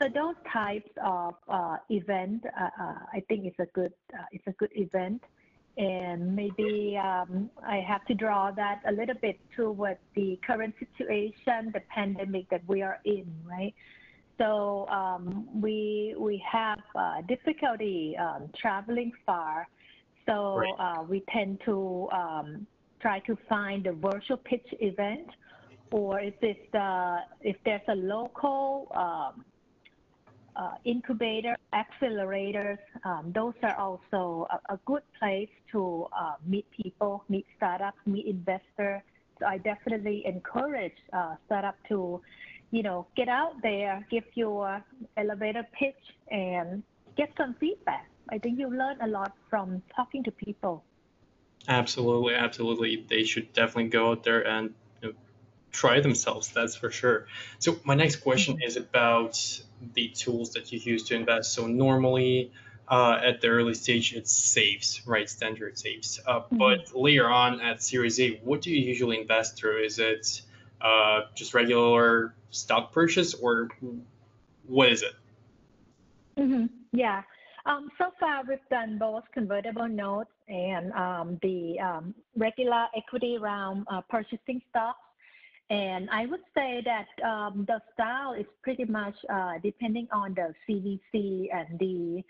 So 0.00 0.08
those 0.08 0.36
types 0.52 0.90
of 1.04 1.34
uh, 1.48 1.76
event, 1.90 2.44
uh, 2.46 2.70
uh, 2.82 2.98
I 3.12 3.20
think 3.28 3.46
it's 3.46 3.58
a 3.58 3.70
good 3.74 3.92
uh, 4.12 4.26
it's 4.32 4.46
a 4.46 4.52
good 4.52 4.70
event, 4.74 5.22
and 5.76 6.34
maybe 6.36 6.98
um, 7.02 7.50
I 7.66 7.78
have 7.78 8.04
to 8.06 8.14
draw 8.14 8.50
that 8.52 8.82
a 8.86 8.92
little 8.92 9.16
bit 9.20 9.38
to 9.56 9.70
what 9.70 9.98
the 10.14 10.38
current 10.46 10.74
situation, 10.78 11.72
the 11.72 11.82
pandemic 11.92 12.48
that 12.50 12.62
we 12.68 12.82
are 12.82 13.00
in, 13.04 13.26
right? 13.44 13.74
So 14.38 14.86
um, 14.88 15.48
we 15.60 16.14
we 16.18 16.42
have 16.50 16.80
uh, 16.94 17.22
difficulty 17.28 18.16
um, 18.16 18.50
traveling 18.56 19.12
far, 19.24 19.68
so 20.26 20.56
right. 20.56 20.74
Uh, 20.78 21.02
we 21.04 21.22
tend 21.32 21.60
to 21.64 22.08
um, 22.12 22.66
try 23.00 23.20
to 23.20 23.36
find 23.48 23.86
a 23.86 23.92
virtual 23.92 24.36
pitch 24.36 24.66
event, 24.80 25.28
or 25.92 26.20
if 26.20 26.34
it's 26.40 26.68
if 27.42 27.56
there's 27.64 27.88
a 27.88 27.94
local 27.94 28.88
um, 28.94 29.00
uh, 29.00 29.53
incubator, 30.84 31.56
accelerators, 31.72 32.78
um, 33.04 33.32
those 33.34 33.54
are 33.62 33.76
also 33.76 34.46
a, 34.50 34.74
a 34.74 34.78
good 34.84 35.02
place 35.18 35.48
to 35.72 36.06
uh, 36.12 36.34
meet 36.46 36.66
people, 36.70 37.24
meet 37.28 37.46
startups, 37.56 37.98
meet 38.06 38.26
investors. 38.26 39.02
So 39.38 39.46
I 39.46 39.58
definitely 39.58 40.22
encourage 40.26 40.94
uh, 41.12 41.34
startup 41.46 41.76
to, 41.88 42.20
you 42.70 42.82
know, 42.82 43.06
get 43.16 43.28
out 43.28 43.60
there, 43.62 44.06
give 44.10 44.24
your 44.34 44.82
elevator 45.16 45.66
pitch, 45.78 46.02
and 46.30 46.82
get 47.16 47.32
some 47.36 47.54
feedback. 47.58 48.08
I 48.30 48.38
think 48.38 48.58
you 48.58 48.70
learn 48.70 48.98
a 49.00 49.06
lot 49.06 49.32
from 49.50 49.82
talking 49.94 50.22
to 50.24 50.30
people. 50.30 50.84
Absolutely, 51.68 52.34
absolutely. 52.34 53.04
They 53.08 53.24
should 53.24 53.52
definitely 53.52 53.88
go 53.90 54.10
out 54.10 54.22
there 54.22 54.46
and 54.46 54.74
try 55.74 56.00
themselves, 56.00 56.48
that's 56.48 56.76
for 56.76 56.90
sure. 56.90 57.26
So 57.58 57.76
my 57.84 57.94
next 57.94 58.16
question 58.16 58.54
mm-hmm. 58.54 58.68
is 58.68 58.76
about 58.76 59.34
the 59.94 60.08
tools 60.08 60.52
that 60.52 60.72
you 60.72 60.78
use 60.78 61.02
to 61.08 61.14
invest. 61.14 61.52
So 61.52 61.66
normally 61.66 62.52
uh, 62.88 63.18
at 63.22 63.40
the 63.40 63.48
early 63.48 63.74
stage, 63.74 64.14
it's 64.14 64.32
saves, 64.32 65.02
right? 65.06 65.28
Standard 65.28 65.76
safes. 65.78 66.20
Uh, 66.26 66.40
mm-hmm. 66.40 66.58
But 66.58 66.94
later 66.94 67.28
on 67.28 67.60
at 67.60 67.82
Series 67.82 68.20
A, 68.20 68.40
what 68.44 68.62
do 68.62 68.70
you 68.70 68.80
usually 68.80 69.20
invest 69.20 69.56
through? 69.56 69.84
Is 69.84 69.98
it 69.98 70.42
uh, 70.80 71.22
just 71.34 71.54
regular 71.54 72.34
stock 72.50 72.92
purchase 72.92 73.34
or 73.34 73.68
what 74.66 74.92
is 74.92 75.02
it? 75.02 75.12
Mm-hmm. 76.38 76.66
Yeah. 76.92 77.22
Um, 77.66 77.88
so 77.98 78.12
far, 78.20 78.42
we've 78.46 78.58
done 78.70 78.98
both 78.98 79.24
convertible 79.32 79.88
notes 79.88 80.30
and 80.48 80.92
um, 80.92 81.38
the 81.42 81.80
um, 81.80 82.14
regular 82.36 82.86
equity 82.96 83.38
round 83.38 83.86
uh, 83.90 84.02
purchasing 84.02 84.60
stocks. 84.70 84.98
And 85.70 86.10
I 86.10 86.26
would 86.26 86.42
say 86.54 86.82
that 86.84 87.26
um, 87.26 87.64
the 87.66 87.80
style 87.94 88.34
is 88.34 88.46
pretty 88.62 88.84
much 88.84 89.14
uh, 89.32 89.54
depending 89.62 90.08
on 90.12 90.34
the 90.34 90.52
CVC 90.68 91.48
and 91.54 91.78
the 91.78 92.22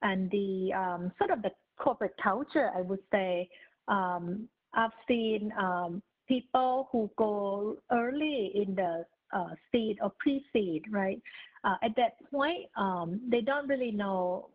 and 0.00 0.30
the 0.30 0.72
um, 0.72 1.12
sort 1.18 1.30
of 1.30 1.42
the 1.42 1.50
corporate 1.76 2.14
culture. 2.22 2.70
I 2.74 2.80
would 2.80 3.02
say 3.12 3.48
um, 3.88 4.48
I've 4.74 4.92
seen 5.06 5.52
um, 5.58 6.02
people 6.28 6.88
who 6.92 7.10
go 7.16 7.76
early 7.92 8.52
in 8.54 8.74
the 8.74 9.04
uh, 9.32 9.54
seed 9.70 9.98
or 10.02 10.12
pre-seed, 10.18 10.84
right? 10.90 11.20
Uh, 11.64 11.76
at 11.82 11.94
that 11.96 12.16
point, 12.30 12.66
um, 12.76 13.20
they 13.30 13.40
don't 13.40 13.68
really 13.68 13.90
know 13.90 14.48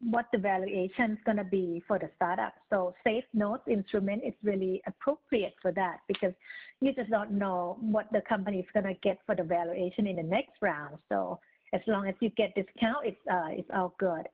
what 0.00 0.26
the 0.32 0.38
valuation 0.38 1.12
is 1.12 1.18
going 1.24 1.38
to 1.38 1.44
be 1.44 1.82
for 1.88 1.98
the 1.98 2.08
startup. 2.16 2.54
So 2.70 2.94
safe 3.04 3.24
notes 3.34 3.64
instrument 3.68 4.22
is 4.24 4.34
really 4.42 4.80
appropriate 4.86 5.54
for 5.60 5.72
that 5.72 5.98
because 6.06 6.32
you 6.80 6.92
just 6.94 7.10
don't 7.10 7.32
know 7.32 7.76
what 7.80 8.06
the 8.12 8.22
company 8.28 8.60
is 8.60 8.66
going 8.72 8.86
to 8.86 8.94
get 9.02 9.18
for 9.26 9.34
the 9.34 9.42
valuation 9.42 10.06
in 10.06 10.16
the 10.16 10.22
next 10.22 10.52
round. 10.62 10.98
So 11.08 11.40
as 11.72 11.80
long 11.86 12.08
as 12.08 12.14
you 12.20 12.30
get 12.30 12.54
discount, 12.54 13.04
it's 13.04 13.20
uh, 13.30 13.48
it's 13.50 13.68
all 13.74 13.94
good. 13.98 14.26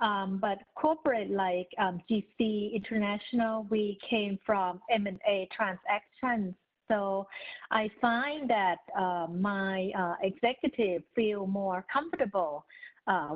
Um, 0.00 0.38
but 0.40 0.58
corporate 0.76 1.30
like 1.30 1.68
um, 1.78 2.00
GC 2.08 2.72
International, 2.72 3.66
we 3.68 3.98
came 4.08 4.38
from 4.46 4.80
M&A 4.90 5.48
transactions. 5.54 6.54
So 6.86 7.26
I 7.70 7.90
find 8.00 8.48
that 8.48 8.78
uh, 8.96 9.26
my 9.28 9.90
uh, 9.98 10.14
executive 10.22 11.02
feel 11.14 11.46
more 11.46 11.84
comfortable 11.92 12.64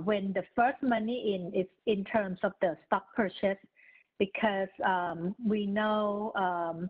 when 0.05 0.33
the 0.33 0.43
first 0.55 0.83
money 0.83 1.35
in 1.35 1.61
is 1.61 1.67
in 1.87 2.05
terms 2.05 2.39
of 2.43 2.53
the 2.61 2.77
stock 2.87 3.07
purchase 3.17 3.59
because 4.19 4.69
um, 4.85 5.35
we 5.45 5.67
know 5.67 6.33
um, 6.37 6.89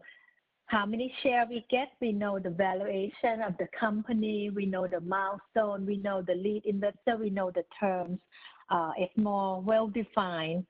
how 0.67 0.87
many 0.87 1.13
shares 1.23 1.47
we 1.51 1.65
get, 1.71 1.89
we 2.01 2.13
know 2.13 2.39
the 2.39 2.51
valuation 2.51 3.43
of 3.47 3.57
the 3.59 3.69
company, 3.79 4.51
we 4.51 4.67
know 4.67 4.87
the 4.87 5.01
milestone, 5.01 5.87
we 5.87 5.99
know 5.99 6.23
the 6.23 6.35
lead 6.35 6.63
investor, 6.65 7.17
we 7.19 7.31
know 7.31 7.51
the 7.51 7.65
terms. 7.79 8.19
Uh, 8.71 8.93
it's 8.97 9.17
more 9.17 9.61
well 9.61 9.89
defined. 9.89 10.65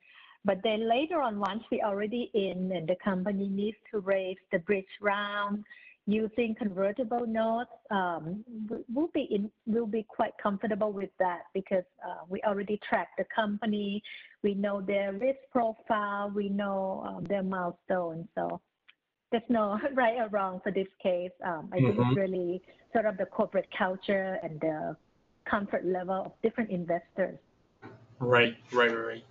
But 0.45 0.59
then 0.65 0.89
later 0.89 1.21
on, 1.21 1.39
once 1.39 1.63
we 1.71 1.83
already 1.83 2.31
in 2.35 2.73
and 2.75 2.89
the 2.89 2.97
company 3.03 3.49
needs 3.49 3.77
to 3.93 4.01
raise 4.01 4.39
the 4.51 4.59
bridge 4.59 4.85
round, 5.01 5.65
using 6.07 6.55
convertible 6.59 7.27
notes, 7.27 7.71
um, 7.91 8.45
we'll 8.93 9.11
be 9.15 9.29
in, 9.31 9.51
we'll 9.67 9.87
be 9.87 10.05
quite 10.09 10.33
comfortable 10.43 10.93
with 10.93 11.11
that 11.19 11.43
because 11.55 11.85
uh, 12.05 12.25
we 12.29 12.41
already 12.43 12.81
track 12.89 13.09
the 13.17 13.25
company, 13.35 14.03
we 14.43 14.55
know 14.55 14.81
their 14.81 15.13
risk 15.13 15.39
profile, 15.53 16.31
we 16.35 16.49
know 16.49 17.05
um, 17.07 17.25
their 17.25 17.43
milestones. 17.43 18.27
So 18.35 18.61
there's 19.31 19.43
no 19.49 19.79
right 19.95 20.19
or 20.19 20.29
wrong 20.29 20.61
for 20.63 20.73
this 20.73 20.89
case. 21.03 21.31
Um, 21.45 21.71
I 21.73 21.77
think 21.77 21.91
it's 21.91 21.99
mm-hmm. 21.99 22.15
really 22.15 22.63
sort 22.93 23.07
of 23.07 23.17
the 23.17 23.27
corporate 23.27 23.69
culture 23.77 24.39
and 24.43 24.61
the 24.61 24.97
comfort 25.49 25.85
level 25.85 26.27
of 26.27 26.33
different 26.43 26.71
investors. 26.71 27.39
Right, 28.19 28.57
right, 28.73 28.93
right. 28.93 29.25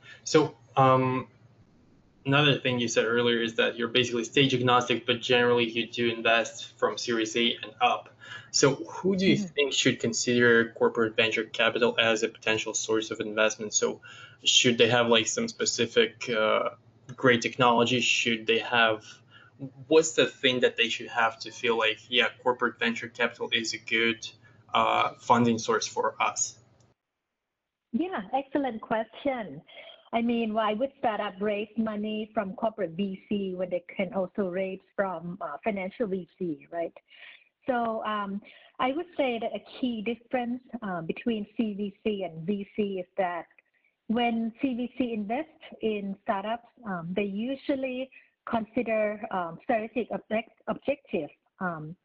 Another 2.26 2.60
thing 2.60 2.80
you 2.80 2.88
said 2.88 3.06
earlier 3.06 3.42
is 3.42 3.56
that 3.56 3.78
you're 3.78 3.88
basically 3.88 4.24
stage 4.24 4.54
agnostic, 4.54 5.06
but 5.06 5.22
generally 5.22 5.70
you 5.70 5.88
do 5.88 6.10
invest 6.10 6.78
from 6.78 6.98
Series 6.98 7.36
A 7.36 7.58
and 7.64 7.74
up. 7.82 8.10
So, 8.52 8.76
who 8.76 9.16
do 9.16 9.26
you 9.26 9.38
mm-hmm. 9.38 9.46
think 9.46 9.74
should 9.74 10.00
consider 10.00 10.72
corporate 10.78 11.16
venture 11.16 11.44
capital 11.44 11.96
as 11.98 12.22
a 12.22 12.28
potential 12.28 12.74
source 12.74 13.10
of 13.10 13.20
investment? 13.22 13.74
So, 13.74 14.02
should 14.44 14.78
they 14.78 14.90
have 14.90 15.08
like 15.08 15.28
some 15.28 15.48
specific 15.48 16.30
uh, 16.30 16.70
great 17.16 17.42
technology? 17.42 18.02
Should 18.02 18.46
they 18.46 18.60
have 18.60 19.04
what's 19.88 20.14
the 20.14 20.26
thing 20.26 20.62
that 20.62 20.76
they 20.76 20.90
should 20.90 21.08
have 21.08 21.40
to 21.40 21.52
feel 21.52 21.78
like, 21.78 22.00
yeah, 22.10 22.28
corporate 22.44 22.80
venture 22.80 23.08
capital 23.08 23.50
is 23.52 23.74
a 23.74 23.78
good 23.78 24.28
uh, 24.74 25.12
funding 25.20 25.60
source 25.60 25.88
for 25.88 26.16
us? 26.22 26.58
Yeah, 27.92 28.22
excellent 28.34 28.82
question. 28.82 29.62
I 30.14 30.22
mean, 30.22 30.54
why 30.54 30.74
would 30.74 30.92
startup 31.00 31.34
raise 31.40 31.70
money 31.78 32.30
from 32.34 32.54
corporate 32.54 32.98
VC 32.98 33.56
when 33.56 33.70
they 33.70 33.84
can 33.96 34.14
also 34.14 34.50
raise 34.50 34.80
from 34.96 35.38
uh, 35.42 35.58
financial 35.64 36.08
VC, 36.08 36.68
right? 36.72 36.94
So 37.68 38.04
um, 38.04 38.42
I 38.80 38.92
would 38.92 39.06
say 39.16 39.40
that 39.40 39.52
a 39.56 39.64
key 39.80 40.02
difference 40.02 40.62
uh, 40.82 41.02
between 41.02 41.46
CVC 41.58 42.26
and 42.26 42.46
VC 42.48 43.00
is 43.00 43.06
that 43.18 43.46
when 44.08 44.52
CVC 44.62 45.14
invests 45.14 45.52
in 45.82 46.16
startups, 46.24 46.68
um, 46.86 47.14
they 47.16 47.24
usually 47.24 48.10
consider 48.50 49.22
um, 49.32 49.60
strategic 49.64 50.12
object, 50.12 50.50
objectives. 50.68 51.32
Um, 51.62 51.96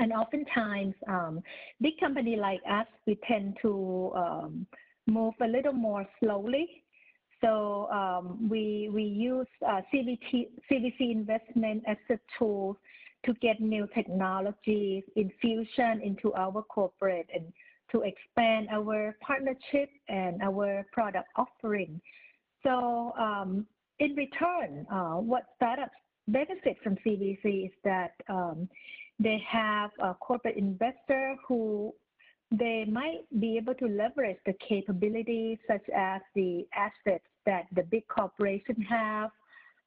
and 0.00 0.12
oftentimes, 0.12 0.94
um, 1.08 1.40
big 1.80 1.98
company 2.00 2.36
like 2.36 2.60
us, 2.68 2.86
we 3.06 3.18
tend 3.28 3.58
to 3.62 4.12
um, 4.16 4.66
move 5.06 5.34
a 5.40 5.46
little 5.46 5.72
more 5.72 6.06
slowly 6.20 6.68
So 7.40 7.88
um, 7.90 8.48
we 8.48 8.90
we 8.92 9.02
use 9.02 9.46
uh, 9.66 9.80
CVT, 9.92 10.48
CVC 10.70 11.12
investment 11.12 11.84
as 11.86 11.96
a 12.10 12.18
tool 12.38 12.76
to 13.24 13.34
get 13.34 13.60
new 13.60 13.88
technologies 13.94 15.04
infusion 15.16 16.00
into 16.02 16.32
our 16.34 16.62
corporate 16.62 17.28
and 17.34 17.52
to 17.92 18.02
expand 18.02 18.68
our 18.70 19.16
partnership 19.20 19.90
and 20.08 20.42
our 20.42 20.84
product 20.92 21.28
offering. 21.36 22.00
So 22.62 23.12
um, 23.18 23.66
in 23.98 24.14
return, 24.14 24.86
uh, 24.90 25.14
what 25.14 25.44
startups 25.56 25.94
benefit 26.28 26.76
from 26.82 26.96
CVC 27.04 27.66
is 27.66 27.72
that 27.84 28.12
um, 28.28 28.68
they 29.18 29.42
have 29.48 29.90
a 30.00 30.14
corporate 30.14 30.56
investor 30.56 31.34
who 31.46 31.92
they 32.50 32.86
might 32.90 33.22
be 33.40 33.56
able 33.56 33.74
to 33.74 33.86
leverage 33.86 34.38
the 34.46 34.54
capabilities 34.66 35.58
such 35.66 35.86
as 35.94 36.20
the 36.34 36.66
assets 36.74 37.24
that 37.44 37.66
the 37.72 37.82
big 37.82 38.06
corporations 38.08 38.84
have. 38.88 39.30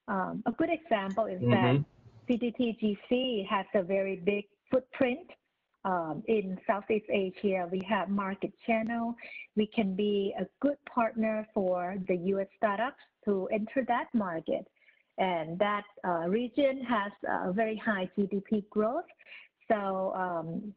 Um, 0.07 0.43
a 0.45 0.51
good 0.51 0.69
example 0.69 1.25
is 1.25 1.41
mm-hmm. 1.41 1.51
that 1.51 1.85
PTTGC 2.29 3.47
has 3.47 3.65
a 3.73 3.83
very 3.83 4.17
big 4.17 4.45
footprint 4.69 5.27
um, 5.85 6.23
in 6.27 6.59
Southeast 6.67 7.05
Asia. 7.09 7.67
We 7.71 7.81
have 7.89 8.09
market 8.09 8.53
channel. 8.65 9.15
We 9.55 9.67
can 9.67 9.95
be 9.95 10.33
a 10.39 10.45
good 10.61 10.77
partner 10.85 11.47
for 11.53 11.95
the 12.07 12.15
U.S. 12.15 12.47
startups 12.57 13.01
to 13.25 13.47
enter 13.51 13.83
that 13.87 14.07
market. 14.13 14.67
And 15.17 15.57
that 15.59 15.83
uh, 16.07 16.27
region 16.27 16.83
has 16.83 17.11
a 17.27 17.51
very 17.51 17.75
high 17.77 18.09
GDP 18.17 18.67
growth. 18.69 19.05
So 19.67 20.13
um, 20.15 20.73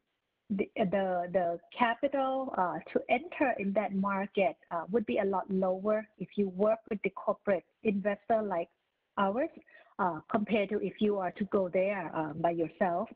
the, 0.50 0.68
the, 0.76 1.28
the 1.32 1.58
capital 1.76 2.52
uh, 2.58 2.78
to 2.92 3.00
enter 3.08 3.54
in 3.58 3.72
that 3.72 3.94
market 3.94 4.56
uh, 4.70 4.82
would 4.90 5.06
be 5.06 5.18
a 5.18 5.24
lot 5.24 5.44
lower 5.50 6.06
if 6.18 6.28
you 6.36 6.48
work 6.50 6.78
with 6.90 7.00
the 7.02 7.10
corporate 7.10 7.64
investor 7.82 8.42
like 8.42 8.68
ours 9.18 9.48
uh, 9.98 10.20
compared 10.30 10.68
to 10.68 10.80
if 10.80 10.94
you 11.00 11.18
are 11.18 11.30
to 11.32 11.44
go 11.44 11.68
there 11.72 12.10
um, 12.14 12.34
by 12.40 12.50
yourself. 12.50 13.08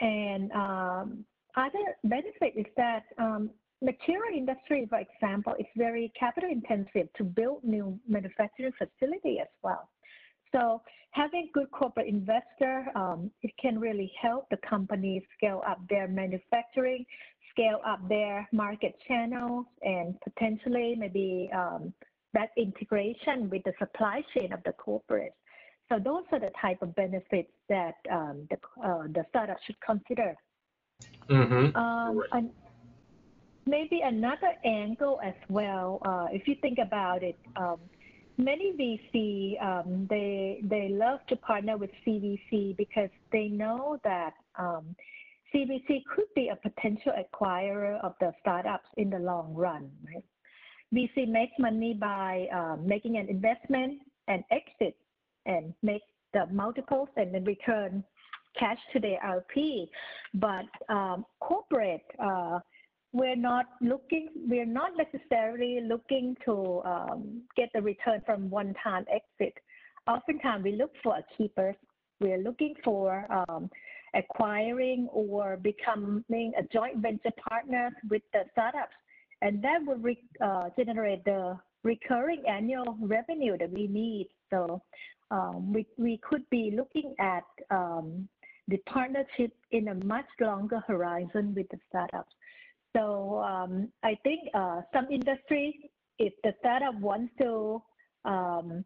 And 0.00 0.52
um, 0.52 1.24
other 1.56 1.96
benefit 2.04 2.54
is 2.56 2.66
that 2.76 3.04
um, 3.18 3.50
material 3.82 4.36
industry, 4.36 4.86
for 4.88 4.98
example, 4.98 5.54
is 5.58 5.66
very 5.76 6.12
capital 6.18 6.50
intensive 6.50 7.12
to 7.16 7.24
build 7.24 7.64
new 7.64 7.98
manufacturing 8.08 8.72
facility 8.72 9.38
as 9.40 9.48
well. 9.62 9.88
So 10.52 10.82
having 11.10 11.50
good 11.52 11.70
corporate 11.70 12.08
investor, 12.08 12.86
um, 12.94 13.30
it 13.42 13.52
can 13.60 13.78
really 13.80 14.12
help 14.20 14.48
the 14.50 14.58
company 14.68 15.26
scale 15.36 15.62
up 15.66 15.78
their 15.88 16.08
manufacturing, 16.08 17.04
scale 17.50 17.80
up 17.86 18.06
their 18.08 18.48
market 18.52 18.94
channels, 19.08 19.66
and 19.82 20.14
potentially 20.22 20.94
maybe 20.96 21.50
um, 21.54 21.92
that 22.34 22.50
integration 22.56 23.50
with 23.50 23.62
the 23.64 23.72
supply 23.78 24.22
chain 24.34 24.52
of 24.52 24.62
the 24.64 24.72
corporate. 24.72 25.34
So 25.88 25.98
those 25.98 26.24
are 26.32 26.40
the 26.40 26.50
type 26.60 26.80
of 26.80 26.94
benefits 26.94 27.52
that 27.68 27.96
um, 28.10 28.48
the, 28.50 28.56
uh, 28.82 29.02
the 29.08 29.24
startup 29.28 29.58
should 29.66 29.76
consider. 29.84 30.34
Mm-hmm. 31.28 31.76
Um, 31.76 32.22
right. 32.32 32.50
maybe 33.66 34.00
another 34.02 34.54
angle 34.64 35.20
as 35.22 35.34
well, 35.48 36.00
uh, 36.06 36.26
if 36.32 36.48
you 36.48 36.56
think 36.62 36.78
about 36.78 37.22
it, 37.22 37.38
um, 37.56 37.78
many 38.42 38.72
VC 38.72 39.62
um, 39.62 40.06
they 40.10 40.60
they 40.64 40.88
love 40.90 41.20
to 41.28 41.36
partner 41.36 41.76
with 41.76 41.90
CVC 42.06 42.76
because 42.76 43.10
they 43.30 43.48
know 43.48 43.98
that 44.04 44.34
um, 44.58 44.94
CVC 45.54 46.02
could 46.14 46.26
be 46.34 46.48
a 46.48 46.56
potential 46.56 47.12
acquirer 47.12 48.00
of 48.02 48.14
the 48.20 48.32
startups 48.40 48.88
in 48.96 49.10
the 49.10 49.18
long 49.18 49.54
run. 49.54 49.90
Right? 50.06 50.24
VC 50.94 51.28
makes 51.28 51.52
money 51.58 51.94
by 51.94 52.46
um, 52.52 52.86
making 52.86 53.16
an 53.16 53.28
investment 53.28 54.00
and 54.28 54.44
exit 54.50 54.96
and 55.46 55.72
make 55.82 56.02
the 56.32 56.46
multiples 56.50 57.08
and 57.16 57.34
then 57.34 57.44
return 57.44 58.04
cash 58.58 58.78
to 58.92 59.00
the 59.00 59.14
LP. 59.24 59.88
But 60.34 60.66
um, 60.88 61.24
corporate 61.40 62.04
uh, 62.22 62.60
we're 63.12 63.36
not 63.36 63.66
looking, 63.80 64.28
we're 64.34 64.66
not 64.66 64.92
necessarily 64.96 65.80
looking 65.86 66.36
to 66.44 66.82
um, 66.84 67.42
get 67.56 67.68
the 67.74 67.82
return 67.82 68.22
from 68.24 68.48
one-time 68.48 69.04
exit. 69.12 69.54
Oftentimes, 70.06 70.64
we 70.64 70.72
look 70.72 70.92
for 71.02 71.16
a 71.16 71.24
keeper. 71.36 71.74
We're 72.20 72.38
looking 72.38 72.74
for 72.82 73.26
um, 73.30 73.70
acquiring 74.14 75.08
or 75.12 75.56
becoming 75.56 76.52
a 76.58 76.62
joint 76.72 76.98
venture 76.98 77.32
partner 77.48 77.90
with 78.08 78.22
the 78.32 78.44
startups, 78.52 78.94
and 79.42 79.62
that 79.62 79.78
will 79.84 79.98
re- 79.98 80.24
uh, 80.40 80.70
generate 80.76 81.24
the 81.24 81.58
recurring 81.82 82.42
annual 82.48 82.96
revenue 83.00 83.58
that 83.58 83.70
we 83.70 83.88
need. 83.88 84.28
So 84.50 84.82
um, 85.30 85.72
we, 85.72 85.86
we 85.98 86.18
could 86.18 86.48
be 86.50 86.72
looking 86.74 87.14
at 87.18 87.44
um, 87.70 88.28
the 88.68 88.78
partnership 88.86 89.52
in 89.72 89.88
a 89.88 89.94
much 90.04 90.26
longer 90.40 90.82
horizon 90.86 91.54
with 91.54 91.68
the 91.70 91.78
startups. 91.88 92.32
So 92.96 93.42
um, 93.42 93.88
I 94.02 94.16
think 94.22 94.40
uh, 94.54 94.82
some 94.92 95.06
industries, 95.10 95.74
if 96.18 96.32
the 96.44 96.54
startup 96.60 96.94
wants 97.00 97.32
to 97.40 97.82
um, 98.24 98.84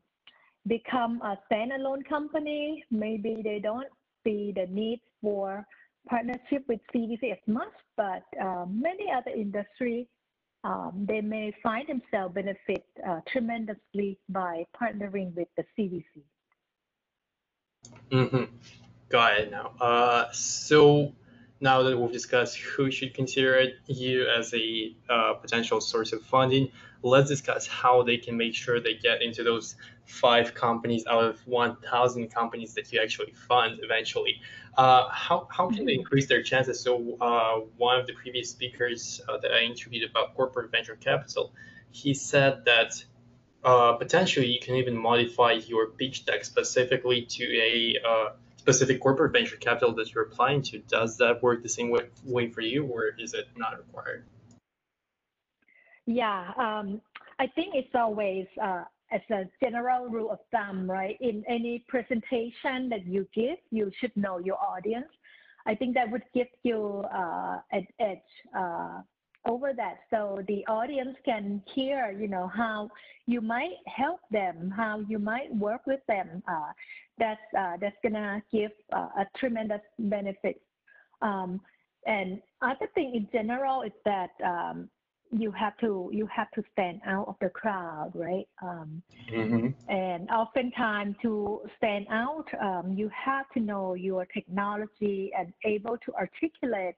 become 0.66 1.20
a 1.22 1.38
standalone 1.50 2.06
company, 2.08 2.84
maybe 2.90 3.40
they 3.42 3.58
don't 3.58 3.88
see 4.24 4.52
the 4.54 4.66
need 4.66 5.00
for 5.20 5.64
partnership 6.08 6.64
with 6.68 6.80
CVC 6.94 7.32
as 7.32 7.38
much, 7.46 7.72
but 7.96 8.22
uh, 8.40 8.64
many 8.68 9.06
other 9.10 9.30
industries, 9.30 10.06
um, 10.64 11.04
they 11.08 11.20
may 11.20 11.52
find 11.62 11.88
themselves 11.88 12.34
benefit 12.34 12.84
uh, 13.08 13.20
tremendously 13.26 14.18
by 14.28 14.64
partnering 14.80 15.34
with 15.34 15.48
the 15.56 15.64
CVC. 15.78 16.22
Mm-hmm. 18.10 18.44
Got 19.08 19.38
it 19.38 19.50
now. 19.50 19.72
Uh, 19.80 20.26
so 20.32 21.12
now 21.60 21.82
that 21.82 21.98
we've 21.98 22.12
discussed 22.12 22.58
who 22.58 22.90
should 22.90 23.14
consider 23.14 23.68
you 23.86 24.28
as 24.28 24.52
a 24.52 24.94
uh, 25.08 25.34
potential 25.34 25.80
source 25.80 26.12
of 26.12 26.22
funding, 26.22 26.70
let's 27.02 27.28
discuss 27.28 27.66
how 27.66 28.02
they 28.02 28.16
can 28.18 28.36
make 28.36 28.54
sure 28.54 28.80
they 28.80 28.94
get 28.94 29.22
into 29.22 29.42
those 29.42 29.76
five 30.04 30.54
companies 30.54 31.04
out 31.06 31.24
of 31.24 31.38
1,000 31.46 32.28
companies 32.28 32.74
that 32.74 32.92
you 32.92 33.00
actually 33.00 33.32
fund 33.32 33.80
eventually. 33.82 34.40
Uh, 34.76 35.08
how, 35.08 35.48
how 35.50 35.68
can 35.68 35.86
they 35.86 35.92
mm-hmm. 35.92 36.00
increase 36.00 36.26
their 36.26 36.42
chances? 36.42 36.80
So, 36.80 37.16
uh, 37.20 37.60
one 37.78 37.98
of 37.98 38.06
the 38.06 38.12
previous 38.12 38.50
speakers 38.50 39.22
uh, 39.26 39.38
that 39.38 39.50
I 39.50 39.60
interviewed 39.60 40.08
about 40.08 40.34
corporate 40.34 40.70
venture 40.70 40.96
capital, 40.96 41.52
he 41.90 42.12
said 42.12 42.66
that 42.66 43.02
uh, 43.64 43.94
potentially 43.94 44.46
you 44.46 44.60
can 44.60 44.76
even 44.76 44.96
modify 44.96 45.52
your 45.52 45.88
pitch 45.88 46.26
deck 46.26 46.44
specifically 46.44 47.22
to 47.22 47.44
a 47.44 47.96
uh, 48.06 48.28
specific 48.66 49.00
corporate 49.00 49.32
venture 49.32 49.56
capital 49.56 49.94
that 49.94 50.12
you're 50.12 50.24
applying 50.24 50.60
to, 50.60 50.78
does 50.88 51.18
that 51.18 51.40
work 51.40 51.62
the 51.62 51.68
same 51.68 51.88
way, 51.88 52.00
way 52.24 52.50
for 52.50 52.62
you 52.62 52.84
or 52.84 53.12
is 53.16 53.32
it 53.32 53.46
not 53.56 53.78
required? 53.78 54.24
Yeah, 56.04 56.50
um, 56.58 57.00
I 57.38 57.46
think 57.46 57.76
it's 57.76 57.94
always 57.94 58.46
uh, 58.60 58.82
as 59.12 59.20
a 59.30 59.44
general 59.62 60.08
rule 60.08 60.32
of 60.32 60.40
thumb, 60.50 60.90
right? 60.90 61.16
In 61.20 61.44
any 61.48 61.84
presentation 61.86 62.88
that 62.88 63.06
you 63.06 63.28
give, 63.32 63.58
you 63.70 63.92
should 64.00 64.16
know 64.16 64.38
your 64.38 64.58
audience. 64.60 65.12
I 65.64 65.76
think 65.76 65.94
that 65.94 66.10
would 66.10 66.24
give 66.34 66.48
you 66.64 67.04
uh, 67.14 67.60
an 67.70 67.86
edge 68.00 68.18
uh, 68.56 69.02
over 69.46 69.72
that 69.72 69.98
so 70.10 70.42
the 70.48 70.66
audience 70.66 71.16
can 71.24 71.62
hear 71.74 72.10
you 72.10 72.28
know 72.28 72.48
how 72.48 72.88
you 73.26 73.40
might 73.40 73.76
help 73.86 74.20
them 74.30 74.72
how 74.76 75.00
you 75.08 75.18
might 75.18 75.54
work 75.54 75.80
with 75.86 76.00
them 76.08 76.42
uh, 76.48 76.72
that's 77.18 77.40
uh, 77.58 77.76
that's 77.80 77.96
gonna 78.02 78.42
give 78.52 78.70
uh, 78.92 79.08
a 79.18 79.26
tremendous 79.38 79.80
benefit 79.98 80.60
um, 81.22 81.60
and 82.06 82.40
other 82.62 82.88
thing 82.94 83.14
in 83.14 83.28
general 83.32 83.82
is 83.82 83.92
that 84.04 84.30
um, 84.44 84.88
you 85.32 85.50
have 85.50 85.76
to 85.78 86.08
you 86.12 86.26
have 86.34 86.50
to 86.52 86.62
stand 86.72 87.00
out 87.06 87.26
of 87.26 87.34
the 87.40 87.48
crowd 87.48 88.12
right 88.14 88.48
um, 88.62 89.02
mm-hmm. 89.32 89.68
and 89.90 90.28
oftentimes 90.30 91.16
to 91.20 91.60
stand 91.76 92.06
out 92.10 92.44
um, 92.60 92.94
you 92.96 93.10
have 93.12 93.46
to 93.52 93.60
know 93.60 93.94
your 93.94 94.24
technology 94.26 95.30
and 95.36 95.52
able 95.64 95.96
to 96.04 96.12
articulate 96.14 96.94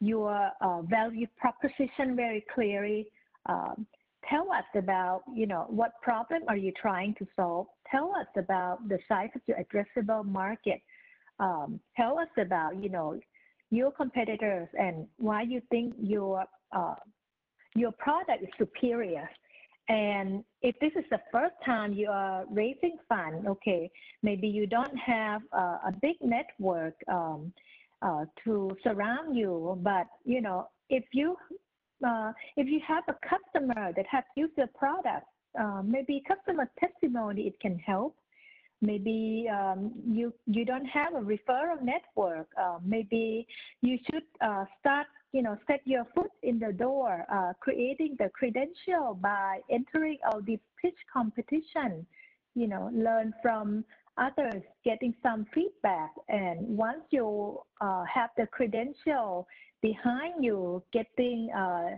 your 0.00 0.50
uh, 0.60 0.82
value 0.82 1.26
proposition 1.36 2.16
very 2.16 2.44
clearly. 2.54 3.06
Um, 3.46 3.86
tell 4.28 4.50
us 4.52 4.64
about, 4.74 5.22
you 5.34 5.46
know, 5.46 5.66
what 5.68 5.92
problem 6.02 6.42
are 6.48 6.56
you 6.56 6.72
trying 6.80 7.14
to 7.18 7.26
solve? 7.36 7.66
Tell 7.90 8.14
us 8.16 8.26
about 8.36 8.88
the 8.88 8.98
size 9.08 9.30
of 9.34 9.42
your 9.46 9.58
addressable 9.58 10.24
market. 10.24 10.80
Um, 11.38 11.80
tell 11.96 12.18
us 12.18 12.28
about, 12.38 12.82
you 12.82 12.88
know, 12.88 13.18
your 13.70 13.90
competitors 13.90 14.68
and 14.78 15.06
why 15.18 15.42
you 15.42 15.60
think 15.70 15.94
your 16.00 16.44
uh, 16.72 16.94
your 17.74 17.92
product 17.92 18.42
is 18.42 18.48
superior. 18.56 19.28
And 19.88 20.44
if 20.62 20.74
this 20.80 20.92
is 20.96 21.04
the 21.10 21.20
first 21.30 21.54
time 21.64 21.92
you 21.92 22.08
are 22.08 22.44
raising 22.50 22.96
funds, 23.08 23.46
okay, 23.46 23.90
maybe 24.22 24.48
you 24.48 24.66
don't 24.66 24.96
have 24.96 25.42
uh, 25.52 25.78
a 25.88 25.92
big 26.00 26.16
network. 26.22 26.94
Um, 27.08 27.52
uh, 28.04 28.24
to 28.44 28.70
surround 28.84 29.36
you. 29.36 29.78
But 29.82 30.06
you 30.24 30.40
know, 30.40 30.68
if 30.90 31.04
you 31.12 31.36
uh, 32.06 32.32
if 32.56 32.66
you 32.68 32.80
have 32.86 33.04
a 33.08 33.16
customer 33.26 33.92
that 33.96 34.06
has 34.10 34.24
used 34.36 34.52
your 34.56 34.66
product 34.68 35.26
uh, 35.58 35.82
maybe 35.84 36.22
customer 36.26 36.70
testimony 36.78 37.42
it 37.42 37.58
can 37.60 37.78
help 37.78 38.16
maybe 38.80 39.48
um, 39.52 39.92
you 40.06 40.32
you 40.46 40.64
don't 40.64 40.86
have 40.86 41.14
a 41.14 41.20
referral 41.20 41.80
network 41.82 42.48
uh, 42.60 42.78
maybe 42.84 43.46
you 43.80 43.98
should 44.10 44.24
uh, 44.40 44.64
start 44.80 45.06
you 45.32 45.42
know 45.42 45.56
set 45.66 45.80
your 45.84 46.04
foot 46.14 46.30
in 46.42 46.58
the 46.58 46.72
door 46.72 47.24
uh, 47.32 47.52
creating 47.60 48.16
the 48.18 48.28
credential 48.30 49.14
by 49.20 49.60
entering 49.70 50.18
all 50.26 50.40
these 50.42 50.58
pitch 50.80 50.98
competition 51.12 52.04
you 52.54 52.66
know 52.66 52.90
learn 52.92 53.32
from 53.42 53.84
others 54.18 54.62
getting 54.84 55.14
some 55.22 55.46
feedback 55.54 56.10
and 56.28 56.58
once 56.76 57.02
you 57.10 57.58
uh, 57.80 58.04
have 58.12 58.30
the 58.36 58.46
credential 58.46 59.46
behind 59.82 60.44
you 60.44 60.82
getting 60.92 61.50
uh, 61.56 61.96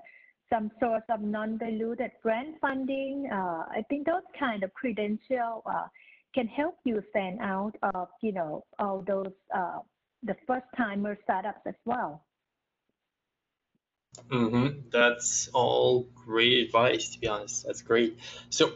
some 0.50 0.70
source 0.81 1.02
of 1.11 1.20
non-diluted 1.20 2.11
grant 2.22 2.55
funding 2.61 3.29
uh, 3.33 3.64
i 3.70 3.83
think 3.88 4.07
those 4.07 4.22
kind 4.38 4.62
of 4.62 4.72
credential 4.74 5.62
can 6.37 6.46
help 6.48 6.76
you 6.85 7.02
stand 7.11 7.40
out 7.40 7.74
of, 7.94 8.09
you 8.22 8.31
know, 8.31 8.62
all 8.79 9.02
those, 9.07 9.33
uh, 9.57 9.79
the 10.22 10.37
first 10.46 10.66
timer 10.76 11.18
startups 11.24 11.61
as 11.66 11.74
well. 11.87 12.22
Mm-hmm. 14.31 14.88
That's 14.92 15.48
all 15.55 16.09
great 16.14 16.66
advice, 16.66 17.09
to 17.11 17.18
be 17.18 17.26
honest. 17.26 17.64
That's 17.66 17.81
great. 17.81 18.18
So, 18.50 18.72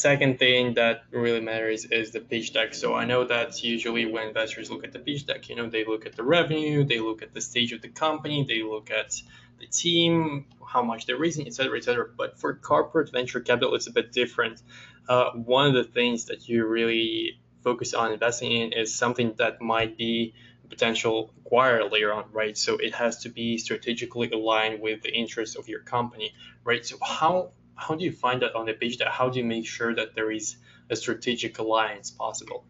second 0.00 0.38
thing 0.38 0.74
that 0.74 1.04
really 1.10 1.40
matters 1.40 1.84
is 1.84 2.10
the 2.10 2.20
pitch 2.20 2.52
deck. 2.52 2.74
So 2.74 2.94
I 2.94 3.04
know 3.04 3.24
that's 3.24 3.62
usually 3.62 4.06
when 4.06 4.28
investors 4.28 4.70
look 4.70 4.84
at 4.84 4.92
the 4.92 4.98
pitch 4.98 5.26
deck, 5.26 5.48
you 5.48 5.56
know, 5.56 5.68
they 5.68 5.84
look 5.84 6.06
at 6.06 6.14
the 6.16 6.22
revenue, 6.22 6.84
they 6.84 7.00
look 7.00 7.22
at 7.22 7.34
the 7.34 7.40
stage 7.40 7.72
of 7.72 7.80
the 7.82 7.88
company, 7.88 8.44
they 8.48 8.62
look 8.62 8.90
at 8.90 9.10
the 9.58 9.66
team, 9.66 10.46
how 10.66 10.82
much 10.82 11.06
they're 11.06 11.18
raising, 11.18 11.46
et 11.46 11.54
cetera, 11.54 11.76
et 11.76 11.84
cetera. 11.84 12.06
But 12.16 12.38
for 12.40 12.54
corporate 12.54 13.12
venture 13.12 13.40
capital, 13.40 13.74
it's 13.74 13.88
a 13.88 13.92
bit 13.92 14.12
different. 14.12 14.62
Uh, 15.08 15.30
one 15.32 15.66
of 15.68 15.74
the 15.74 15.84
things 15.84 16.26
that 16.26 16.48
you 16.48 16.66
really 16.66 17.40
focus 17.62 17.92
on 17.92 18.12
investing 18.12 18.52
in 18.52 18.72
is 18.72 18.94
something 18.94 19.34
that 19.36 19.60
might 19.60 19.98
be 19.98 20.34
potential 20.70 21.34
acquirer 21.42 21.90
later 21.90 22.12
on, 22.12 22.24
right? 22.32 22.56
So 22.56 22.76
it 22.76 22.94
has 22.94 23.18
to 23.24 23.28
be 23.28 23.58
strategically 23.58 24.30
aligned 24.30 24.80
with 24.80 25.02
the 25.02 25.12
interests 25.12 25.56
of 25.56 25.68
your 25.68 25.80
company, 25.80 26.32
right? 26.64 26.86
So 26.86 26.96
how 27.02 27.50
how 27.80 27.94
do 27.94 28.04
you 28.04 28.12
find 28.12 28.42
that 28.42 28.54
on 28.54 28.66
the 28.66 28.74
page 28.74 28.98
that 28.98 29.08
How 29.08 29.28
do 29.28 29.38
you 29.38 29.44
make 29.44 29.66
sure 29.66 29.94
that 29.94 30.14
there 30.14 30.30
is 30.30 30.56
a 30.90 30.96
strategic 30.96 31.58
alliance 31.58 32.10
possible? 32.10 32.64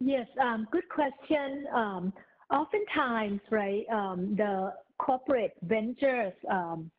Yes, 0.00 0.26
um, 0.40 0.66
good 0.72 0.88
question. 0.88 1.66
Um, 1.72 2.12
oftentimes, 2.50 3.40
right, 3.50 3.84
um, 3.92 4.34
the 4.36 4.72
corporate 4.98 5.52
ventures, 5.62 6.32
um, 6.50 6.90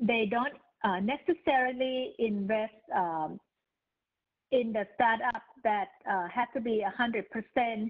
they 0.00 0.28
don't 0.30 0.54
uh, 0.84 1.00
necessarily 1.00 2.14
invest 2.18 2.72
um, 2.94 3.38
in 4.52 4.72
the 4.72 4.86
startup 4.94 5.42
that 5.64 5.88
uh, 6.10 6.28
have 6.28 6.50
to 6.54 6.60
be 6.60 6.82
100% 6.98 7.88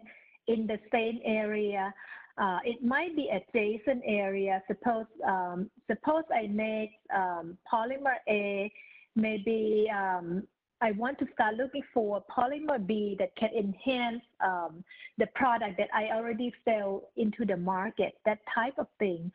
in 0.48 0.66
the 0.66 0.78
same 0.90 1.20
area. 1.24 1.92
Uh, 2.40 2.58
it 2.64 2.82
might 2.84 3.16
be 3.16 3.28
adjacent 3.30 4.02
area. 4.06 4.62
Suppose 4.68 5.06
um, 5.26 5.68
suppose 5.90 6.22
I 6.32 6.46
make 6.46 6.92
um, 7.14 7.58
polymer 7.70 8.14
A, 8.28 8.72
maybe 9.16 9.90
um, 9.94 10.44
I 10.80 10.92
want 10.92 11.18
to 11.18 11.26
start 11.32 11.56
looking 11.56 11.82
for 11.92 12.22
polymer 12.30 12.84
B 12.84 13.16
that 13.18 13.34
can 13.36 13.50
enhance 13.58 14.22
um, 14.44 14.84
the 15.18 15.26
product 15.34 15.78
that 15.78 15.88
I 15.92 16.14
already 16.14 16.52
sell 16.64 17.08
into 17.16 17.44
the 17.44 17.56
market, 17.56 18.14
that 18.24 18.38
type 18.54 18.74
of 18.78 18.86
thing. 19.00 19.32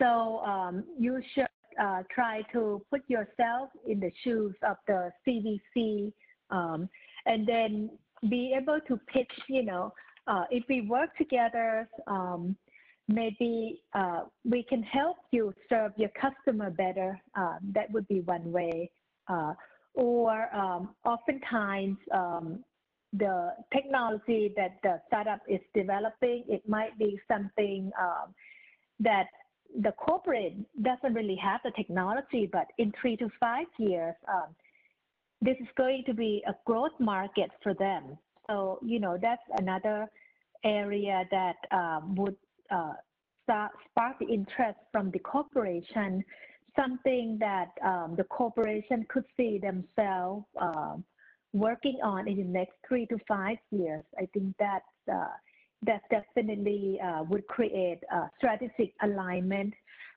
So 0.00 0.40
um, 0.40 0.84
you 0.98 1.22
should 1.34 1.46
uh, 1.80 2.02
try 2.12 2.42
to 2.52 2.82
put 2.90 3.02
yourself 3.08 3.70
in 3.86 4.00
the 4.00 4.10
shoes 4.24 4.54
of 4.66 4.76
the 4.88 5.12
CVC 5.26 6.12
um, 6.50 6.88
and 7.26 7.46
then 7.46 7.90
be 8.28 8.56
able 8.60 8.80
to 8.88 8.98
pitch, 9.12 9.30
you 9.48 9.64
know, 9.64 9.92
uh, 10.30 10.44
if 10.50 10.64
we 10.68 10.82
work 10.82 11.10
together, 11.16 11.88
um, 12.06 12.56
maybe 13.08 13.82
uh, 13.94 14.20
we 14.44 14.62
can 14.62 14.82
help 14.84 15.16
you 15.32 15.52
serve 15.68 15.92
your 15.96 16.10
customer 16.10 16.70
better. 16.70 17.20
Uh, 17.36 17.56
that 17.74 17.90
would 17.90 18.06
be 18.06 18.20
one 18.20 18.52
way. 18.52 18.90
Uh, 19.28 19.52
or 19.94 20.54
um, 20.54 20.90
oftentimes 21.04 21.96
um, 22.14 22.64
the 23.12 23.52
technology 23.74 24.52
that 24.56 24.76
the 24.84 25.00
startup 25.08 25.40
is 25.48 25.60
developing, 25.74 26.44
it 26.48 26.62
might 26.68 26.96
be 26.96 27.18
something 27.26 27.90
um, 28.00 28.32
that 29.00 29.26
the 29.82 29.92
corporate 29.92 30.54
doesn't 30.82 31.14
really 31.14 31.38
have 31.42 31.60
the 31.64 31.72
technology, 31.72 32.48
but 32.52 32.66
in 32.78 32.92
three 33.00 33.16
to 33.16 33.28
five 33.40 33.66
years, 33.78 34.14
um, 34.28 34.54
this 35.42 35.56
is 35.60 35.68
going 35.76 36.04
to 36.06 36.14
be 36.14 36.42
a 36.46 36.54
growth 36.66 36.98
market 37.00 37.50
for 37.64 37.74
them. 37.74 38.16
So, 38.46 38.78
you 38.82 39.00
know, 39.00 39.16
that's 39.20 39.42
another 39.58 40.08
area 40.64 41.24
that 41.30 41.56
um, 41.70 42.14
would 42.14 42.36
uh, 42.70 42.92
spark 43.44 44.18
the 44.20 44.26
interest 44.26 44.78
from 44.92 45.10
the 45.10 45.18
corporation 45.18 46.24
something 46.76 47.36
that 47.40 47.70
um, 47.84 48.14
the 48.16 48.24
corporation 48.24 49.04
could 49.08 49.24
see 49.36 49.58
themselves 49.58 50.44
uh, 50.60 50.96
working 51.52 51.98
on 52.02 52.28
in 52.28 52.36
the 52.36 52.44
next 52.44 52.74
three 52.86 53.06
to 53.06 53.18
five 53.26 53.56
years. 53.70 54.04
I 54.18 54.26
think 54.32 54.54
that 54.58 54.82
uh, 55.12 55.34
that 55.82 56.02
definitely 56.10 57.00
uh, 57.02 57.22
would 57.24 57.46
create 57.46 58.00
a 58.12 58.30
strategic 58.36 58.92
alignment. 59.02 59.72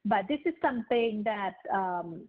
But 0.05 0.27
this 0.27 0.39
is 0.45 0.53
something 0.61 1.23
that 1.23 1.55
um, 1.73 2.25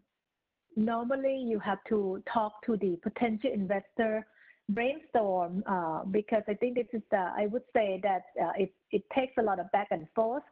normally 0.77 1.45
you 1.45 1.59
have 1.59 1.79
to 1.89 2.23
talk 2.33 2.65
to 2.67 2.77
the 2.77 2.97
potential 3.03 3.51
investor 3.53 4.25
brainstorm 4.71 5.63
uh, 5.67 6.05
because 6.05 6.43
I 6.49 6.55
think 6.55 6.77
this 6.77 6.87
is 6.93 7.03
the, 7.11 7.31
I 7.37 7.47
would 7.47 7.65
say 7.75 8.01
that 8.03 8.23
uh, 8.43 8.53
it, 8.57 8.73
it 8.91 9.03
takes 9.15 9.35
a 9.39 9.43
lot 9.43 9.61
of 9.61 9.71
back 9.73 9.89
and 9.91 10.07
forth 10.15 10.43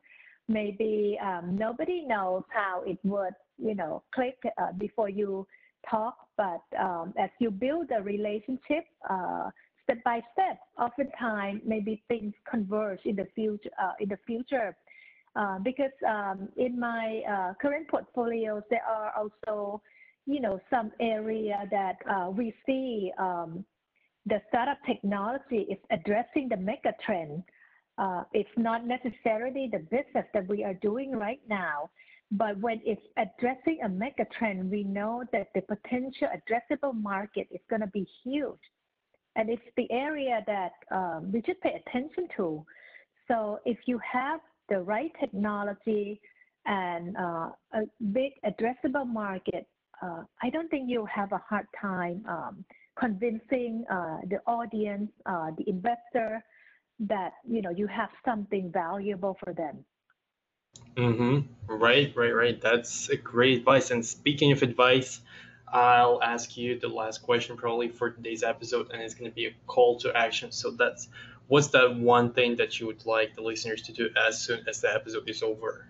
maybe 0.48 1.18
um, 1.22 1.56
nobody 1.56 2.04
knows 2.06 2.42
how 2.48 2.82
it 2.86 2.98
would, 3.04 3.34
you 3.58 3.74
know, 3.74 4.02
click 4.14 4.38
uh, 4.58 4.72
before 4.78 5.08
you 5.08 5.46
talk. 5.88 6.16
But 6.36 6.62
um, 6.78 7.14
as 7.18 7.30
you 7.38 7.50
build 7.50 7.90
a 7.96 8.02
relationship, 8.02 8.84
uh, 9.08 9.50
step 9.84 10.02
by 10.04 10.20
step, 10.32 10.60
oftentimes 10.78 11.62
maybe 11.64 12.02
things 12.08 12.34
converge 12.48 13.00
in 13.04 13.16
the 13.16 13.26
future. 13.34 13.70
Uh, 13.80 13.92
in 14.00 14.08
the 14.08 14.18
future, 14.26 14.76
uh, 15.36 15.58
because 15.60 15.92
um, 16.06 16.48
in 16.56 16.78
my 16.78 17.54
current 17.60 17.88
portfolios, 17.88 18.62
there 18.70 18.84
are 18.84 19.12
also, 19.16 19.80
you 20.26 20.40
know, 20.40 20.60
some 20.70 20.92
area 21.00 21.66
that 21.70 21.96
we 22.36 22.54
see 22.66 23.10
um, 23.18 23.64
the 24.26 24.40
startup 24.48 24.78
technology 24.86 25.66
is 25.70 25.78
addressing 25.90 26.48
the 26.48 26.56
mega 26.56 26.94
trend 27.04 27.42
uh, 27.98 28.22
it's 28.32 28.50
not 28.56 28.86
necessarily 28.86 29.68
the 29.70 29.78
business 29.78 30.26
that 30.32 30.48
we 30.48 30.64
are 30.64 30.74
doing 30.74 31.12
right 31.12 31.40
now, 31.48 31.90
but 32.30 32.58
when 32.58 32.80
it's 32.84 33.02
addressing 33.18 33.80
a 33.84 33.88
mega 33.88 34.24
trend, 34.36 34.70
we 34.70 34.84
know 34.84 35.22
that 35.32 35.48
the 35.54 35.60
potential 35.60 36.28
addressable 36.28 36.94
market 36.94 37.46
is 37.50 37.60
going 37.68 37.80
to 37.80 37.86
be 37.88 38.06
huge. 38.24 38.58
And 39.36 39.50
it's 39.50 39.62
the 39.76 39.90
area 39.90 40.42
that 40.46 40.72
um, 40.90 41.30
we 41.32 41.42
should 41.44 41.60
pay 41.60 41.80
attention 41.86 42.28
to. 42.36 42.64
So 43.28 43.58
if 43.64 43.78
you 43.86 44.00
have 44.10 44.40
the 44.68 44.80
right 44.80 45.10
technology 45.20 46.20
and 46.66 47.16
uh, 47.16 47.50
a 47.74 47.82
big 48.12 48.32
addressable 48.46 49.06
market, 49.06 49.66
uh, 50.02 50.22
I 50.42 50.50
don't 50.50 50.68
think 50.68 50.88
you'll 50.88 51.06
have 51.06 51.32
a 51.32 51.42
hard 51.48 51.66
time 51.80 52.24
um, 52.28 52.64
convincing 52.98 53.84
uh, 53.90 54.18
the 54.28 54.40
audience, 54.46 55.10
uh, 55.26 55.50
the 55.56 55.68
investor, 55.68 56.44
that 57.00 57.32
you 57.48 57.62
know 57.62 57.70
you 57.70 57.86
have 57.86 58.10
something 58.24 58.70
valuable 58.72 59.36
for 59.42 59.52
them. 59.52 59.84
Mm-hmm. 60.96 61.72
Right 61.72 62.12
right 62.14 62.34
right. 62.34 62.60
That's 62.60 63.08
a 63.08 63.16
great 63.16 63.58
advice. 63.58 63.90
And 63.90 64.04
speaking 64.04 64.52
of 64.52 64.62
advice 64.62 65.20
i'll 65.72 66.22
ask 66.22 66.56
you 66.56 66.78
the 66.78 66.88
last 66.88 67.22
question 67.22 67.56
probably 67.56 67.88
for 67.88 68.10
today's 68.10 68.42
episode 68.42 68.90
and 68.92 69.00
it's 69.00 69.14
going 69.14 69.30
to 69.30 69.34
be 69.34 69.46
a 69.46 69.54
call 69.66 69.98
to 69.98 70.14
action. 70.16 70.52
So 70.52 70.70
that's 70.70 71.08
what's 71.48 71.68
that 71.68 71.96
one 71.96 72.32
thing 72.32 72.56
that 72.56 72.78
you 72.78 72.86
would 72.86 73.04
like 73.06 73.34
the 73.34 73.42
listeners 73.42 73.82
to 73.82 73.92
do 73.92 74.10
as 74.16 74.40
soon 74.40 74.64
as 74.68 74.80
the 74.82 74.94
episode 74.94 75.28
is 75.28 75.42
over? 75.42 75.86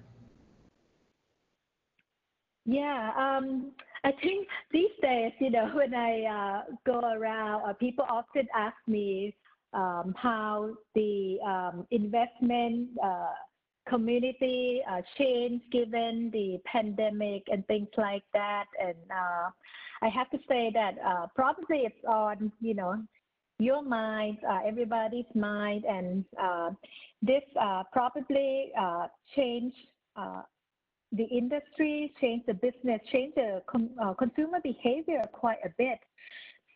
Yeah 2.64 3.10
um 3.16 3.72
I 4.04 4.12
think 4.22 4.48
these 4.72 4.90
days, 5.00 5.32
you 5.38 5.50
know, 5.50 5.70
when 5.74 5.94
I 5.94 6.24
uh, 6.24 6.74
go 6.84 7.00
around, 7.00 7.68
uh, 7.68 7.72
people 7.74 8.04
often 8.08 8.46
ask 8.54 8.76
me, 8.86 9.34
um, 9.74 10.14
how 10.16 10.70
the 10.94 11.38
um, 11.46 11.86
investment 11.90 12.90
uh, 13.02 13.30
community 13.88 14.82
uh, 14.90 15.00
changed 15.18 15.64
given 15.72 16.30
the 16.32 16.58
pandemic 16.64 17.42
and 17.50 17.66
things 17.66 17.88
like 17.96 18.22
that. 18.32 18.66
And 18.80 18.96
uh, 19.10 19.50
I 20.02 20.08
have 20.08 20.30
to 20.30 20.38
say 20.48 20.70
that 20.74 20.94
uh, 21.04 21.26
probably 21.34 21.78
it's 21.78 22.04
on, 22.06 22.52
you 22.60 22.74
know, 22.74 23.02
your 23.58 23.82
mind, 23.82 24.38
uh, 24.48 24.60
everybody's 24.66 25.24
mind, 25.34 25.84
and 25.84 26.24
uh, 26.40 26.70
this 27.20 27.42
probably 27.92 28.72
changed 29.36 29.76
the 31.12 31.24
industry, 31.24 32.12
change 32.20 32.42
the 32.46 32.54
business, 32.54 33.00
change 33.12 33.34
the 33.34 33.62
uh, 34.02 34.14
consumer 34.14 34.58
behavior 34.62 35.22
quite 35.32 35.58
a 35.64 35.68
bit. 35.76 35.98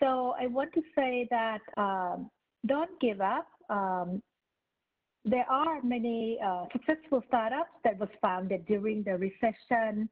So 0.00 0.34
I 0.38 0.46
want 0.46 0.72
to 0.74 0.82
say 0.94 1.26
that 1.30 1.60
um, 1.76 2.30
don't 2.66 3.00
give 3.00 3.20
up. 3.20 3.48
Um, 3.70 4.22
there 5.24 5.46
are 5.50 5.82
many 5.82 6.38
uh, 6.44 6.66
successful 6.72 7.22
startups 7.28 7.70
that 7.82 7.98
was 7.98 8.10
founded 8.20 8.66
during 8.66 9.02
the 9.02 9.16
recession, 9.16 10.08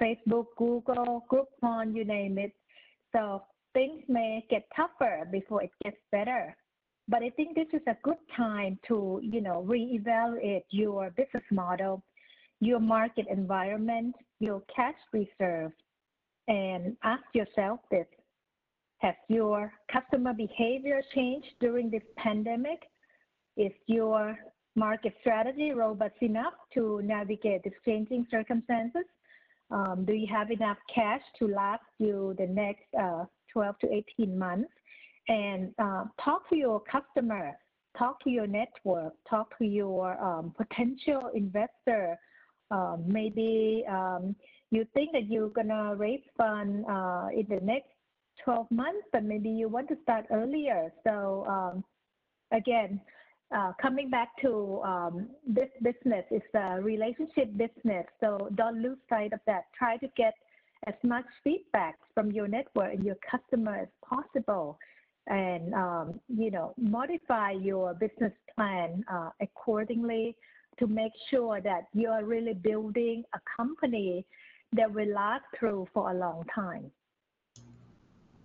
Facebook, 0.00 0.46
Google, 0.56 1.24
Groupon, 1.30 1.94
you 1.94 2.04
name 2.04 2.38
it. 2.38 2.52
So 3.12 3.42
things 3.74 4.02
may 4.08 4.44
get 4.50 4.66
tougher 4.74 5.28
before 5.30 5.62
it 5.62 5.70
gets 5.84 5.98
better. 6.10 6.56
But 7.08 7.22
I 7.22 7.30
think 7.30 7.54
this 7.54 7.68
is 7.72 7.82
a 7.86 7.96
good 8.02 8.16
time 8.36 8.78
to, 8.88 9.20
you 9.22 9.40
know, 9.40 9.64
reevaluate 9.68 10.64
your 10.70 11.10
business 11.10 11.44
model, 11.52 12.02
your 12.60 12.80
market 12.80 13.26
environment, 13.30 14.14
your 14.40 14.62
cash 14.74 14.94
reserve, 15.12 15.72
and 16.48 16.96
ask 17.02 17.24
yourself 17.34 17.80
this. 17.90 18.06
Has 18.98 19.14
your 19.28 19.72
customer 19.92 20.32
behavior 20.32 21.02
changed 21.14 21.48
during 21.60 21.90
this 21.90 22.02
pandemic? 22.16 22.82
Is 23.56 23.72
your 23.86 24.38
market 24.74 25.14
strategy 25.20 25.72
robust 25.72 26.14
enough 26.20 26.54
to 26.74 27.00
navigate 27.02 27.62
these 27.64 27.72
changing 27.84 28.26
circumstances? 28.30 29.04
Um, 29.70 30.04
do 30.06 30.12
you 30.12 30.26
have 30.32 30.50
enough 30.50 30.78
cash 30.94 31.22
to 31.38 31.48
last 31.48 31.82
you 31.98 32.34
the 32.38 32.46
next 32.46 32.84
uh, 32.98 33.24
12 33.52 33.78
to 33.80 33.92
18 34.18 34.38
months? 34.38 34.70
And 35.28 35.72
uh, 35.78 36.04
talk 36.22 36.48
to 36.50 36.56
your 36.56 36.80
customer, 36.80 37.52
talk 37.98 38.22
to 38.22 38.30
your 38.30 38.46
network, 38.46 39.14
talk 39.28 39.58
to 39.58 39.64
your 39.64 40.22
um, 40.22 40.54
potential 40.56 41.30
investor. 41.34 42.16
Um, 42.70 43.04
maybe 43.06 43.84
um, 43.88 44.34
you 44.70 44.86
think 44.94 45.12
that 45.12 45.28
you're 45.28 45.50
gonna 45.50 45.94
raise 45.94 46.22
fund 46.36 46.84
uh, 46.90 47.28
in 47.32 47.46
the 47.48 47.60
next 47.62 47.88
12 48.44 48.66
months, 48.70 49.06
but 49.12 49.24
maybe 49.24 49.48
you 49.48 49.68
want 49.68 49.88
to 49.88 49.96
start 50.02 50.26
earlier. 50.30 50.92
So 51.04 51.44
um, 51.48 51.84
again, 52.52 53.00
uh, 53.54 53.72
coming 53.80 54.10
back 54.10 54.30
to 54.42 54.80
um, 54.84 55.28
this 55.46 55.68
business 55.80 56.24
it's 56.30 56.44
a 56.54 56.80
relationship 56.82 57.56
business, 57.56 58.04
so 58.20 58.48
don't 58.56 58.82
lose 58.82 58.98
sight 59.08 59.32
of 59.32 59.40
that. 59.46 59.66
Try 59.78 59.96
to 59.98 60.08
get 60.16 60.34
as 60.86 60.94
much 61.04 61.24
feedback 61.44 61.96
from 62.12 62.32
your 62.32 62.48
network 62.48 62.94
and 62.94 63.04
your 63.04 63.16
customer 63.30 63.76
as 63.76 63.88
possible, 64.04 64.78
and 65.28 65.74
um, 65.74 66.20
you 66.28 66.50
know 66.50 66.74
modify 66.76 67.52
your 67.52 67.94
business 67.94 68.32
plan 68.54 69.04
uh, 69.12 69.30
accordingly 69.40 70.34
to 70.78 70.86
make 70.86 71.12
sure 71.30 71.60
that 71.60 71.86
you 71.94 72.08
are 72.08 72.24
really 72.24 72.54
building 72.54 73.24
a 73.34 73.40
company 73.56 74.24
that 74.72 74.92
will 74.92 75.08
last 75.08 75.44
through 75.58 75.86
for 75.94 76.10
a 76.10 76.14
long 76.14 76.44
time. 76.54 76.90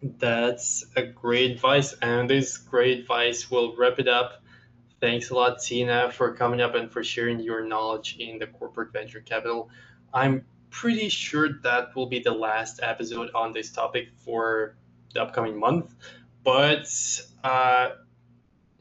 That's 0.01 0.85
a 0.95 1.03
great 1.03 1.51
advice, 1.51 1.93
and 2.01 2.29
this 2.29 2.57
great 2.57 2.99
advice 2.99 3.51
will 3.51 3.75
wrap 3.75 3.99
it 3.99 4.07
up 4.07 4.41
Thanks 5.01 5.31
a 5.31 5.33
lot, 5.33 5.59
Tina, 5.59 6.11
for 6.11 6.31
coming 6.35 6.61
up 6.61 6.75
and 6.75 6.91
for 6.91 7.03
sharing 7.03 7.39
your 7.39 7.65
knowledge 7.65 8.17
in 8.19 8.37
the 8.37 8.45
corporate 8.45 8.93
venture 8.93 9.19
capital. 9.19 9.67
I'm 10.13 10.45
pretty 10.69 11.09
sure 11.09 11.59
that 11.63 11.95
will 11.95 12.05
be 12.05 12.19
the 12.19 12.31
last 12.31 12.81
episode 12.83 13.31
on 13.33 13.51
this 13.51 13.71
topic 13.71 14.09
for 14.15 14.75
the 15.15 15.23
upcoming 15.23 15.59
month, 15.59 15.95
but 16.43 16.87
uh, 17.43 17.89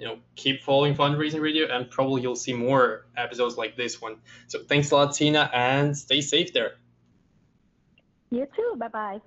you 0.01 0.07
know, 0.07 0.19
keep 0.35 0.63
following 0.63 0.95
Fundraising 0.95 1.43
Radio, 1.43 1.67
and 1.71 1.91
probably 1.91 2.23
you'll 2.23 2.35
see 2.35 2.55
more 2.55 3.05
episodes 3.19 3.59
like 3.59 3.77
this 3.77 4.01
one. 4.01 4.17
So 4.47 4.61
thanks 4.61 4.91
a 4.93 4.97
lot, 4.97 5.15
Tina, 5.15 5.51
and 5.53 5.95
stay 5.95 6.23
safe 6.23 6.55
there. 6.55 6.77
You 8.31 8.47
too. 8.57 8.77
Bye 8.79 8.89
bye. 8.89 9.21